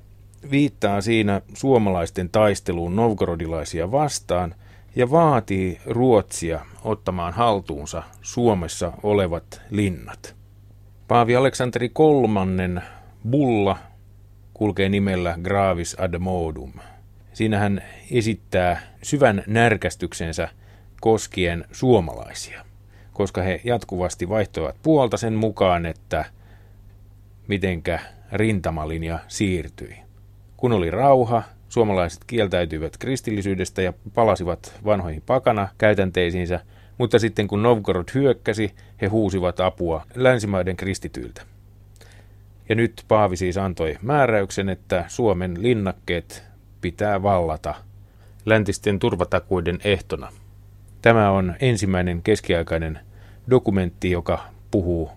viittaa 0.50 1.00
siinä 1.00 1.40
suomalaisten 1.54 2.28
taisteluun 2.30 2.96
novgorodilaisia 2.96 3.92
vastaan 3.92 4.54
ja 4.96 5.10
vaatii 5.10 5.80
Ruotsia 5.86 6.60
ottamaan 6.84 7.32
haltuunsa 7.32 8.02
Suomessa 8.22 8.92
olevat 9.02 9.62
linnat. 9.70 10.36
Paavi 11.08 11.36
Aleksanteri 11.36 11.88
kolmannen 11.88 12.82
bulla 13.30 13.76
kulkee 14.54 14.88
nimellä 14.88 15.38
Gravis 15.42 15.96
ad 16.00 16.18
modum. 16.18 16.72
Siinä 17.32 17.58
hän 17.58 17.82
esittää 18.10 18.80
syvän 19.02 19.44
närkästyksensä 19.46 20.48
koskien 21.00 21.64
suomalaisia, 21.72 22.64
koska 23.12 23.42
he 23.42 23.60
jatkuvasti 23.64 24.28
vaihtoivat 24.28 24.76
puolta 24.82 25.16
sen 25.16 25.34
mukaan, 25.34 25.86
että 25.86 26.24
mitenkä 27.48 27.98
rintamalinja 28.32 29.18
siirtyi. 29.28 29.96
Kun 30.56 30.72
oli 30.72 30.90
rauha, 30.90 31.42
suomalaiset 31.68 32.24
kieltäytyivät 32.26 32.96
kristillisyydestä 32.96 33.82
ja 33.82 33.92
palasivat 34.14 34.74
vanhoihin 34.84 35.22
pakana 35.26 35.68
käytänteisiinsä, 35.78 36.60
mutta 36.98 37.18
sitten 37.18 37.48
kun 37.48 37.62
Novgorod 37.62 38.08
hyökkäsi, 38.14 38.74
he 39.02 39.06
huusivat 39.06 39.60
apua 39.60 40.06
länsimaiden 40.14 40.76
kristityiltä. 40.76 41.53
Ja 42.68 42.74
nyt 42.74 43.04
Paavi 43.08 43.36
siis 43.36 43.58
antoi 43.58 43.98
määräyksen, 44.02 44.68
että 44.68 45.04
Suomen 45.08 45.62
linnakkeet 45.62 46.44
pitää 46.80 47.22
vallata 47.22 47.74
läntisten 48.46 48.98
turvatakuiden 48.98 49.78
ehtona. 49.84 50.32
Tämä 51.02 51.30
on 51.30 51.54
ensimmäinen 51.60 52.22
keskiaikainen 52.22 52.98
dokumentti, 53.50 54.10
joka 54.10 54.44
puhuu 54.70 55.10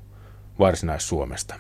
Varsinais-Suomesta. 0.60 1.56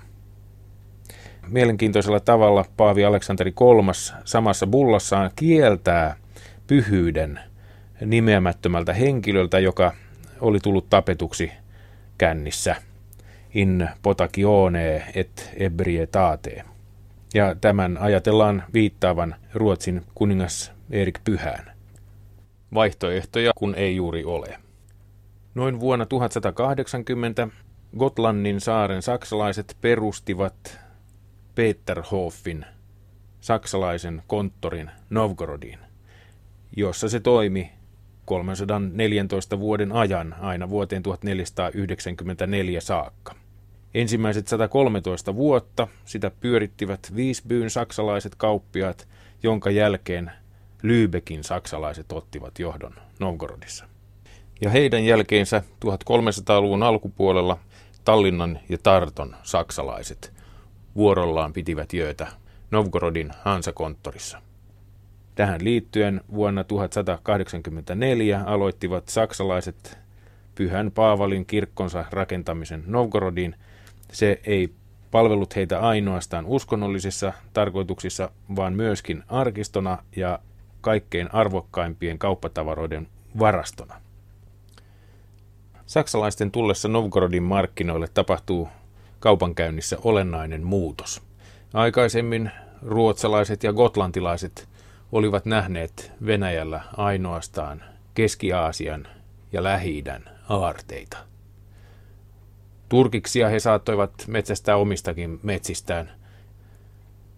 Mielenkiintoisella 1.47 2.19
tavalla 2.19 2.65
Paavi 2.77 3.05
Aleksanteri 3.05 3.49
III 3.49 4.19
samassa 4.25 4.67
bullassaan 4.67 5.31
kieltää 5.35 6.15
pyhyyden 6.67 7.39
nimeämättömältä 8.05 8.93
henkilöltä, 8.93 9.59
joka 9.59 9.93
oli 10.41 10.59
tullut 10.59 10.89
tapetuksi 10.89 11.51
kännissä– 12.17 12.75
in 13.57 13.89
potakione 14.01 15.03
et 15.15 15.51
ebrietate. 15.55 16.63
Ja 17.33 17.55
tämän 17.55 17.97
ajatellaan 17.97 18.63
viittaavan 18.73 19.35
Ruotsin 19.53 20.01
kuningas 20.15 20.71
Erik 20.91 21.19
Pyhään. 21.23 21.71
Vaihtoehtoja 22.73 23.51
kun 23.55 23.75
ei 23.75 23.95
juuri 23.95 24.23
ole. 24.23 24.59
Noin 25.55 25.79
vuonna 25.79 26.05
1180 26.05 27.47
Gotlannin 27.97 28.61
saaren 28.61 29.01
saksalaiset 29.01 29.77
perustivat 29.81 30.79
Peterhofin, 31.55 32.65
saksalaisen 33.41 34.23
konttorin 34.27 34.91
Novgorodiin, 35.09 35.79
jossa 36.75 37.09
se 37.09 37.19
toimi 37.19 37.71
314 38.25 39.59
vuoden 39.59 39.91
ajan 39.91 40.35
aina 40.39 40.69
vuoteen 40.69 41.03
1494 41.03 42.81
saakka. 42.81 43.46
Ensimmäiset 43.97 44.47
113 44.47 45.35
vuotta 45.35 45.87
sitä 46.05 46.31
pyörittivät 46.39 47.11
Viisbyyn 47.15 47.69
saksalaiset 47.69 48.35
kauppiaat, 48.35 49.07
jonka 49.43 49.69
jälkeen 49.69 50.31
Lübeckin 50.83 51.43
saksalaiset 51.43 52.11
ottivat 52.11 52.59
johdon 52.59 52.93
Novgorodissa. 53.19 53.85
Ja 54.61 54.69
heidän 54.69 55.05
jälkeensä 55.05 55.63
1300-luvun 55.85 56.83
alkupuolella 56.83 57.57
Tallinnan 58.05 58.59
ja 58.69 58.77
Tarton 58.83 59.35
saksalaiset 59.43 60.33
vuorollaan 60.95 61.53
pitivät 61.53 61.93
jöötä 61.93 62.27
Novgorodin 62.71 63.31
Hansakonttorissa. 63.43 64.41
Tähän 65.35 65.63
liittyen 65.63 66.21
vuonna 66.33 66.63
1184 66.63 68.43
aloittivat 68.45 69.09
saksalaiset 69.09 69.97
Pyhän 70.55 70.91
Paavalin 70.91 71.45
kirkkonsa 71.45 72.05
rakentamisen 72.11 72.83
Novgorodin– 72.87 73.55
se 74.11 74.39
ei 74.43 74.73
palvellut 75.11 75.55
heitä 75.55 75.79
ainoastaan 75.79 76.45
uskonnollisissa 76.45 77.33
tarkoituksissa, 77.53 78.31
vaan 78.55 78.73
myöskin 78.73 79.23
arkistona 79.27 79.97
ja 80.15 80.39
kaikkein 80.81 81.33
arvokkaimpien 81.33 82.19
kauppatavaroiden 82.19 83.07
varastona. 83.39 84.01
Saksalaisten 85.85 86.51
tullessa 86.51 86.87
Novgorodin 86.87 87.43
markkinoille 87.43 88.07
tapahtuu 88.13 88.67
kaupankäynnissä 89.19 89.97
olennainen 90.03 90.63
muutos. 90.63 91.21
Aikaisemmin 91.73 92.51
ruotsalaiset 92.81 93.63
ja 93.63 93.73
gotlantilaiset 93.73 94.69
olivat 95.11 95.45
nähneet 95.45 96.11
Venäjällä 96.25 96.81
ainoastaan 96.97 97.83
Keski-Aasian 98.13 99.07
ja 99.51 99.63
lähi 99.63 100.03
aarteita. 100.49 101.17
Turkiksia 102.89 103.49
he 103.49 103.59
saattoivat 103.59 104.11
metsästää 104.27 104.75
omistakin 104.75 105.39
metsistään. 105.43 106.11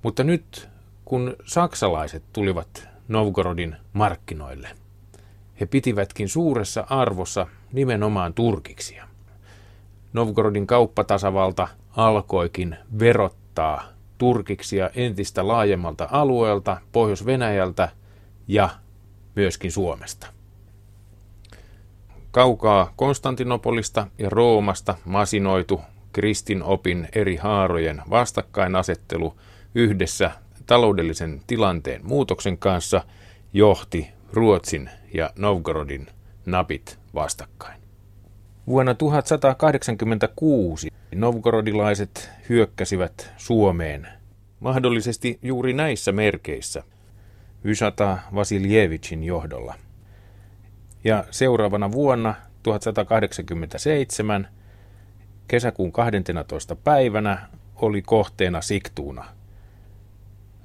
Mutta 0.04 0.24
nyt, 0.24 0.70
kun 1.06 1.36
saksalaiset 1.46 2.24
tulivat 2.34 2.90
Novgorodin 3.08 3.76
markkinoille, 3.94 4.70
he 5.60 5.66
pitivätkin 5.66 6.30
suuressa 6.30 6.86
arvossa 6.90 7.48
nimenomaan 7.74 8.34
turkiksia. 8.34 9.08
Novgorodin 10.14 10.68
kauppatasavalta 10.68 11.68
alkoikin 11.90 12.78
verottaa 13.00 13.84
turkiksia 14.18 14.90
entistä 14.96 15.48
laajemmalta 15.48 16.08
alueelta, 16.12 16.78
Pohjois-Venäjältä 16.92 17.90
ja 18.48 18.70
myöskin 19.36 19.72
Suomesta. 19.72 20.39
Kaukaa 22.32 22.94
Konstantinopolista 22.96 24.08
ja 24.18 24.30
Roomasta 24.30 24.96
masinoitu 25.06 25.82
kristinopin 26.14 27.08
eri 27.16 27.36
haarojen 27.36 28.02
vastakkainasettelu 28.10 29.36
yhdessä 29.76 30.32
taloudellisen 30.66 31.42
tilanteen 31.48 32.02
muutoksen 32.04 32.58
kanssa 32.58 33.04
johti 33.54 34.08
Ruotsin 34.34 34.90
ja 35.14 35.30
Novgorodin 35.36 36.08
napit 36.46 37.00
vastakkain. 37.14 37.82
Vuonna 38.68 38.94
1186 38.94 40.90
novgorodilaiset 41.16 42.30
hyökkäsivät 42.50 43.34
Suomeen, 43.38 44.08
mahdollisesti 44.60 45.40
juuri 45.42 45.74
näissä 45.74 46.12
merkeissä, 46.12 46.84
Vysata 47.66 48.18
Vasiljevicin 48.36 49.24
johdolla– 49.24 49.76
ja 51.04 51.24
seuraavana 51.32 51.92
vuonna 51.92 52.36
1187 52.64 54.48
kesäkuun 55.48 55.92
12. 55.92 56.76
päivänä 56.76 57.48
oli 57.76 58.02
kohteena 58.02 58.62
Siktuuna, 58.62 59.26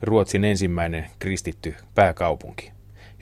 Ruotsin 0.02 0.44
ensimmäinen 0.44 1.06
kristitty 1.18 1.74
pääkaupunki, 1.94 2.72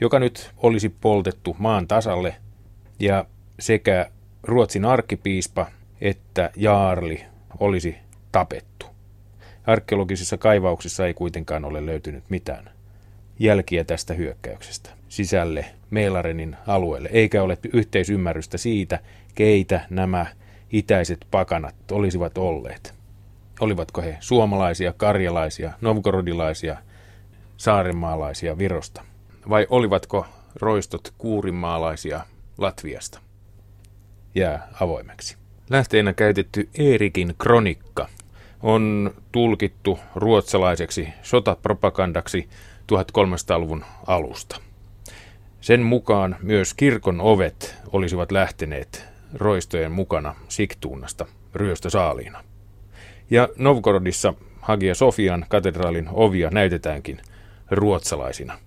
joka 0.01 0.19
nyt 0.19 0.51
olisi 0.57 0.89
poltettu 0.89 1.55
maan 1.59 1.87
tasalle 1.87 2.35
ja 2.99 3.25
sekä 3.59 4.11
Ruotsin 4.43 4.85
arkkipiispa 4.85 5.67
että 6.03 6.51
Jaarli 6.55 7.25
olisi 7.59 7.95
tapettu. 8.31 8.85
Arkeologisissa 9.67 10.37
kaivauksissa 10.37 11.07
ei 11.07 11.13
kuitenkaan 11.13 11.65
ole 11.65 11.85
löytynyt 11.85 12.23
mitään 12.29 12.69
jälkiä 13.39 13.83
tästä 13.83 14.13
hyökkäyksestä 14.13 14.89
sisälle 15.09 15.65
Meilarenin 15.89 16.55
alueelle, 16.67 17.09
eikä 17.11 17.43
ole 17.43 17.57
yhteisymmärrystä 17.73 18.57
siitä, 18.57 18.99
keitä 19.35 19.81
nämä 19.89 20.25
itäiset 20.71 21.27
pakanat 21.31 21.75
olisivat 21.91 22.37
olleet. 22.37 22.93
Olivatko 23.59 24.01
he 24.01 24.17
suomalaisia, 24.19 24.93
karjalaisia, 24.97 25.73
novgorodilaisia, 25.81 26.77
saarenmaalaisia 27.57 28.57
Virosta? 28.57 29.05
Vai 29.49 29.67
olivatko 29.69 30.25
roistot 30.55 31.13
kuurimaalaisia 31.17 32.21
Latviasta? 32.57 33.19
Jää 34.35 34.67
avoimeksi. 34.81 35.37
Lähteenä 35.69 36.13
käytetty 36.13 36.69
Eerikin 36.77 37.35
kronikka 37.37 38.09
on 38.63 39.11
tulkittu 39.31 39.99
ruotsalaiseksi 40.15 41.07
sotapropagandaksi 41.21 42.49
1300-luvun 42.91 43.85
alusta. 44.07 44.59
Sen 45.61 45.81
mukaan 45.81 46.35
myös 46.41 46.73
kirkon 46.73 47.21
ovet 47.21 47.75
olisivat 47.91 48.31
lähteneet 48.31 49.05
roistojen 49.33 49.91
mukana 49.91 50.35
Siktuunasta 50.47 51.25
ryöstösaaliina. 51.53 52.43
Ja 53.29 53.49
Novgorodissa 53.57 54.33
Hagia 54.61 54.95
Sofian 54.95 55.45
katedraalin 55.49 56.09
ovia 56.11 56.49
näytetäänkin 56.49 57.21
ruotsalaisina. 57.71 58.57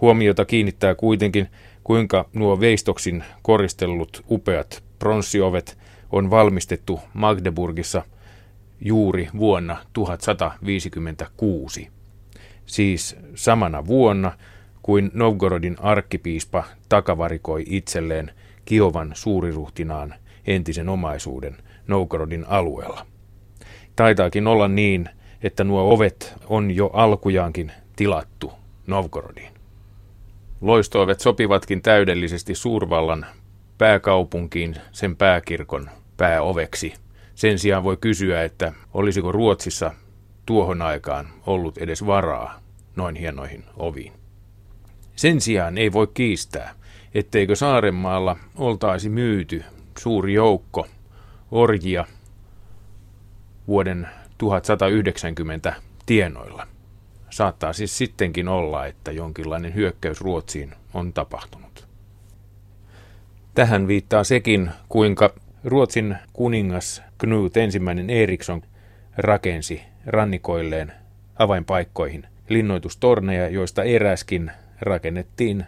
Huomiota 0.00 0.44
kiinnittää 0.44 0.94
kuitenkin, 0.94 1.48
kuinka 1.84 2.28
nuo 2.32 2.60
veistoksin 2.60 3.24
koristellut 3.42 4.24
upeat 4.30 4.84
pronssiovet 4.98 5.78
on 6.10 6.30
valmistettu 6.30 7.00
Magdeburgissa 7.14 8.02
juuri 8.80 9.28
vuonna 9.38 9.76
1156. 9.92 11.95
Siis 12.66 13.16
samana 13.34 13.86
vuonna 13.86 14.32
kuin 14.82 15.10
Novgorodin 15.14 15.76
arkkipiispa 15.80 16.64
takavarikoi 16.88 17.64
itselleen 17.66 18.30
Kiovan 18.64 19.12
suuriruhtinaan 19.14 20.14
entisen 20.46 20.88
omaisuuden 20.88 21.56
Novgorodin 21.86 22.44
alueella. 22.48 23.06
Taitaakin 23.96 24.46
olla 24.46 24.68
niin, 24.68 25.08
että 25.42 25.64
nuo 25.64 25.92
ovet 25.94 26.34
on 26.46 26.70
jo 26.70 26.86
alkujaankin 26.86 27.72
tilattu 27.96 28.52
Novgorodiin. 28.86 29.52
Loistoovet 30.60 31.20
sopivatkin 31.20 31.82
täydellisesti 31.82 32.54
suurvallan 32.54 33.26
pääkaupunkiin 33.78 34.76
sen 34.92 35.16
pääkirkon 35.16 35.90
pääoveksi. 36.16 36.94
Sen 37.34 37.58
sijaan 37.58 37.84
voi 37.84 37.96
kysyä, 37.96 38.44
että 38.44 38.72
olisiko 38.94 39.32
Ruotsissa 39.32 39.90
tuohon 40.46 40.82
aikaan 40.82 41.28
ollut 41.46 41.78
edes 41.78 42.06
varaa 42.06 42.60
noin 42.96 43.16
hienoihin 43.16 43.64
oviin. 43.76 44.12
Sen 45.16 45.40
sijaan 45.40 45.78
ei 45.78 45.92
voi 45.92 46.06
kiistää, 46.14 46.74
etteikö 47.14 47.56
Saarenmaalla 47.56 48.36
oltaisi 48.56 49.08
myyty 49.08 49.64
suuri 49.98 50.34
joukko 50.34 50.86
orjia 51.50 52.04
vuoden 53.68 54.08
1190 54.38 55.74
tienoilla. 56.06 56.66
Saattaa 57.30 57.72
siis 57.72 57.98
sittenkin 57.98 58.48
olla, 58.48 58.86
että 58.86 59.12
jonkinlainen 59.12 59.74
hyökkäys 59.74 60.20
Ruotsiin 60.20 60.74
on 60.94 61.12
tapahtunut. 61.12 61.86
Tähän 63.54 63.88
viittaa 63.88 64.24
sekin, 64.24 64.70
kuinka 64.88 65.34
Ruotsin 65.64 66.16
kuningas 66.32 67.02
Knut 67.18 67.56
ensimmäinen 67.56 68.10
Eriksson 68.10 68.62
rakensi 69.16 69.82
rannikoilleen 70.06 70.92
avainpaikkoihin 71.38 72.26
linnoitustorneja, 72.48 73.48
joista 73.48 73.82
eräskin 73.82 74.50
rakennettiin 74.80 75.64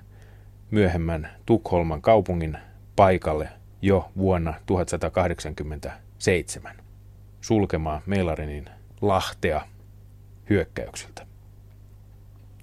myöhemmän 0.70 1.28
Tukholman 1.47 2.03
kaupungin 2.03 2.59
paikalle 2.97 3.49
jo 3.82 4.11
vuonna 4.16 4.55
1187 4.66 6.76
sulkemaan 7.41 8.03
Meilarinin 8.07 8.64
lahtea 9.01 9.61
hyökkäyksiltä. 10.51 11.26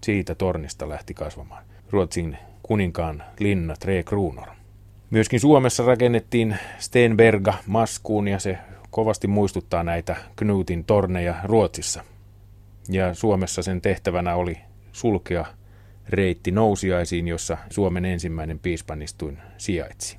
Siitä 0.03 0.35
tornista 0.35 0.89
lähti 0.89 1.13
kasvamaan 1.13 1.63
Ruotsin 1.89 2.37
kuninkaan 2.63 3.23
linna 3.39 3.75
Tre 3.79 4.03
Kronor. 4.03 4.47
Myöskin 5.09 5.39
Suomessa 5.39 5.85
rakennettiin 5.85 6.57
Stenberga 6.79 7.53
maskuun 7.67 8.27
ja 8.27 8.39
se 8.39 8.57
kovasti 8.95 9.27
muistuttaa 9.27 9.83
näitä 9.83 10.15
Knutin 10.35 10.85
torneja 10.85 11.35
Ruotsissa. 11.43 12.03
Ja 12.89 13.13
Suomessa 13.13 13.61
sen 13.61 13.81
tehtävänä 13.81 14.35
oli 14.35 14.57
sulkea 14.91 15.45
reitti 16.09 16.51
nousiaisiin, 16.51 17.27
jossa 17.27 17.57
Suomen 17.69 18.05
ensimmäinen 18.05 18.59
piispanistuin 18.59 19.37
sijaitsi. 19.57 20.17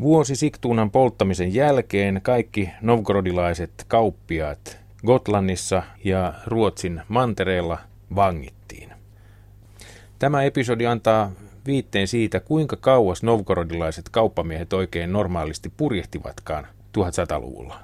Vuosi 0.00 0.36
Siktuunan 0.36 0.90
polttamisen 0.90 1.54
jälkeen 1.54 2.20
kaikki 2.22 2.70
novgorodilaiset 2.80 3.84
kauppiaat 3.88 4.78
Gotlannissa 5.06 5.82
ja 6.04 6.34
Ruotsin 6.46 7.02
mantereella 7.08 7.78
vangittiin. 8.14 8.92
Tämä 10.18 10.42
episodi 10.42 10.86
antaa 10.86 11.32
viitteen 11.66 12.08
siitä, 12.08 12.40
kuinka 12.40 12.76
kauas 12.76 13.22
novgorodilaiset 13.22 14.08
kauppamiehet 14.08 14.72
oikein 14.72 15.12
normaalisti 15.12 15.72
purjehtivatkaan 15.76 16.66
1100-luvulla. 16.98 17.78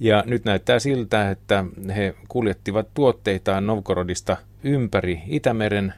Ja 0.00 0.24
nyt 0.26 0.44
näyttää 0.44 0.78
siltä, 0.78 1.30
että 1.30 1.64
he 1.96 2.14
kuljettivat 2.28 2.88
tuotteitaan 2.94 3.66
Novgorodista 3.66 4.36
ympäri 4.64 5.22
Itämeren, 5.26 5.94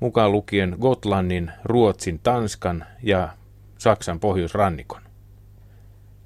mukaan 0.00 0.32
lukien 0.32 0.76
Gotlannin, 0.80 1.52
Ruotsin, 1.64 2.20
Tanskan 2.22 2.84
ja 3.02 3.28
Saksan 3.78 4.20
pohjoisrannikon. 4.20 5.02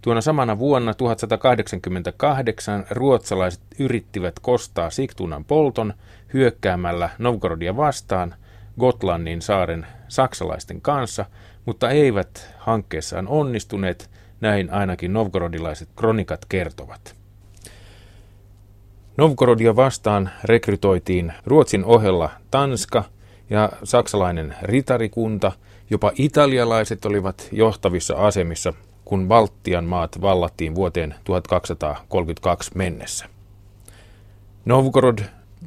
Tuona 0.03 0.21
samana 0.21 0.59
vuonna 0.59 0.95
1188 0.95 2.87
ruotsalaiset 2.91 3.63
yrittivät 3.79 4.39
kostaa 4.39 4.91
Siktunan 4.91 5.45
polton 5.45 5.95
hyökkäämällä 6.35 7.11
Novgorodia 7.19 7.77
vastaan 7.77 8.35
Gotlannin 8.81 9.43
saaren 9.43 9.87
saksalaisten 10.09 10.81
kanssa, 10.81 11.25
mutta 11.65 11.91
eivät 11.91 12.55
hankkeessaan 12.59 13.29
onnistuneet, 13.29 14.11
näin 14.41 14.73
ainakin 14.73 15.13
novgorodilaiset 15.13 15.89
kronikat 15.97 16.45
kertovat. 16.49 17.15
Novgorodia 19.17 19.77
vastaan 19.77 20.31
rekrytoitiin 20.45 21.33
Ruotsin 21.47 21.85
ohella 21.85 22.31
Tanska 22.51 23.05
ja 23.51 23.73
saksalainen 23.85 24.55
ritarikunta, 24.63 25.53
jopa 25.91 26.13
italialaiset 26.15 27.05
olivat 27.05 27.49
johtavissa 27.53 28.15
asemissa, 28.15 28.73
kun 29.05 29.29
Baltian 29.29 29.85
maat 29.85 30.21
vallattiin 30.21 30.75
vuoteen 30.75 31.15
1232 31.25 32.71
mennessä. 32.75 33.27
Novgorod 34.65 35.19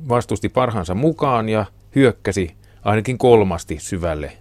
vastusti 0.09 0.49
parhaansa 0.49 0.95
mukaan 0.95 1.49
ja 1.49 1.65
hyökkäsi 1.95 2.55
ainakin 2.85 3.17
kolmasti 3.17 3.77
syvälle 3.79 4.31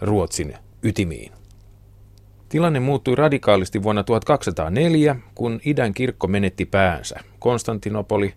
Ruotsin 0.00 0.54
ytimiin. 0.82 1.32
Tilanne 2.48 2.80
muuttui 2.80 3.14
radikaalisti 3.14 3.82
vuonna 3.82 4.04
1204, 4.04 5.16
kun 5.34 5.60
idän 5.64 5.94
kirkko 5.94 6.26
menetti 6.26 6.64
päänsä. 6.64 7.20
Konstantinopoli 7.38 8.34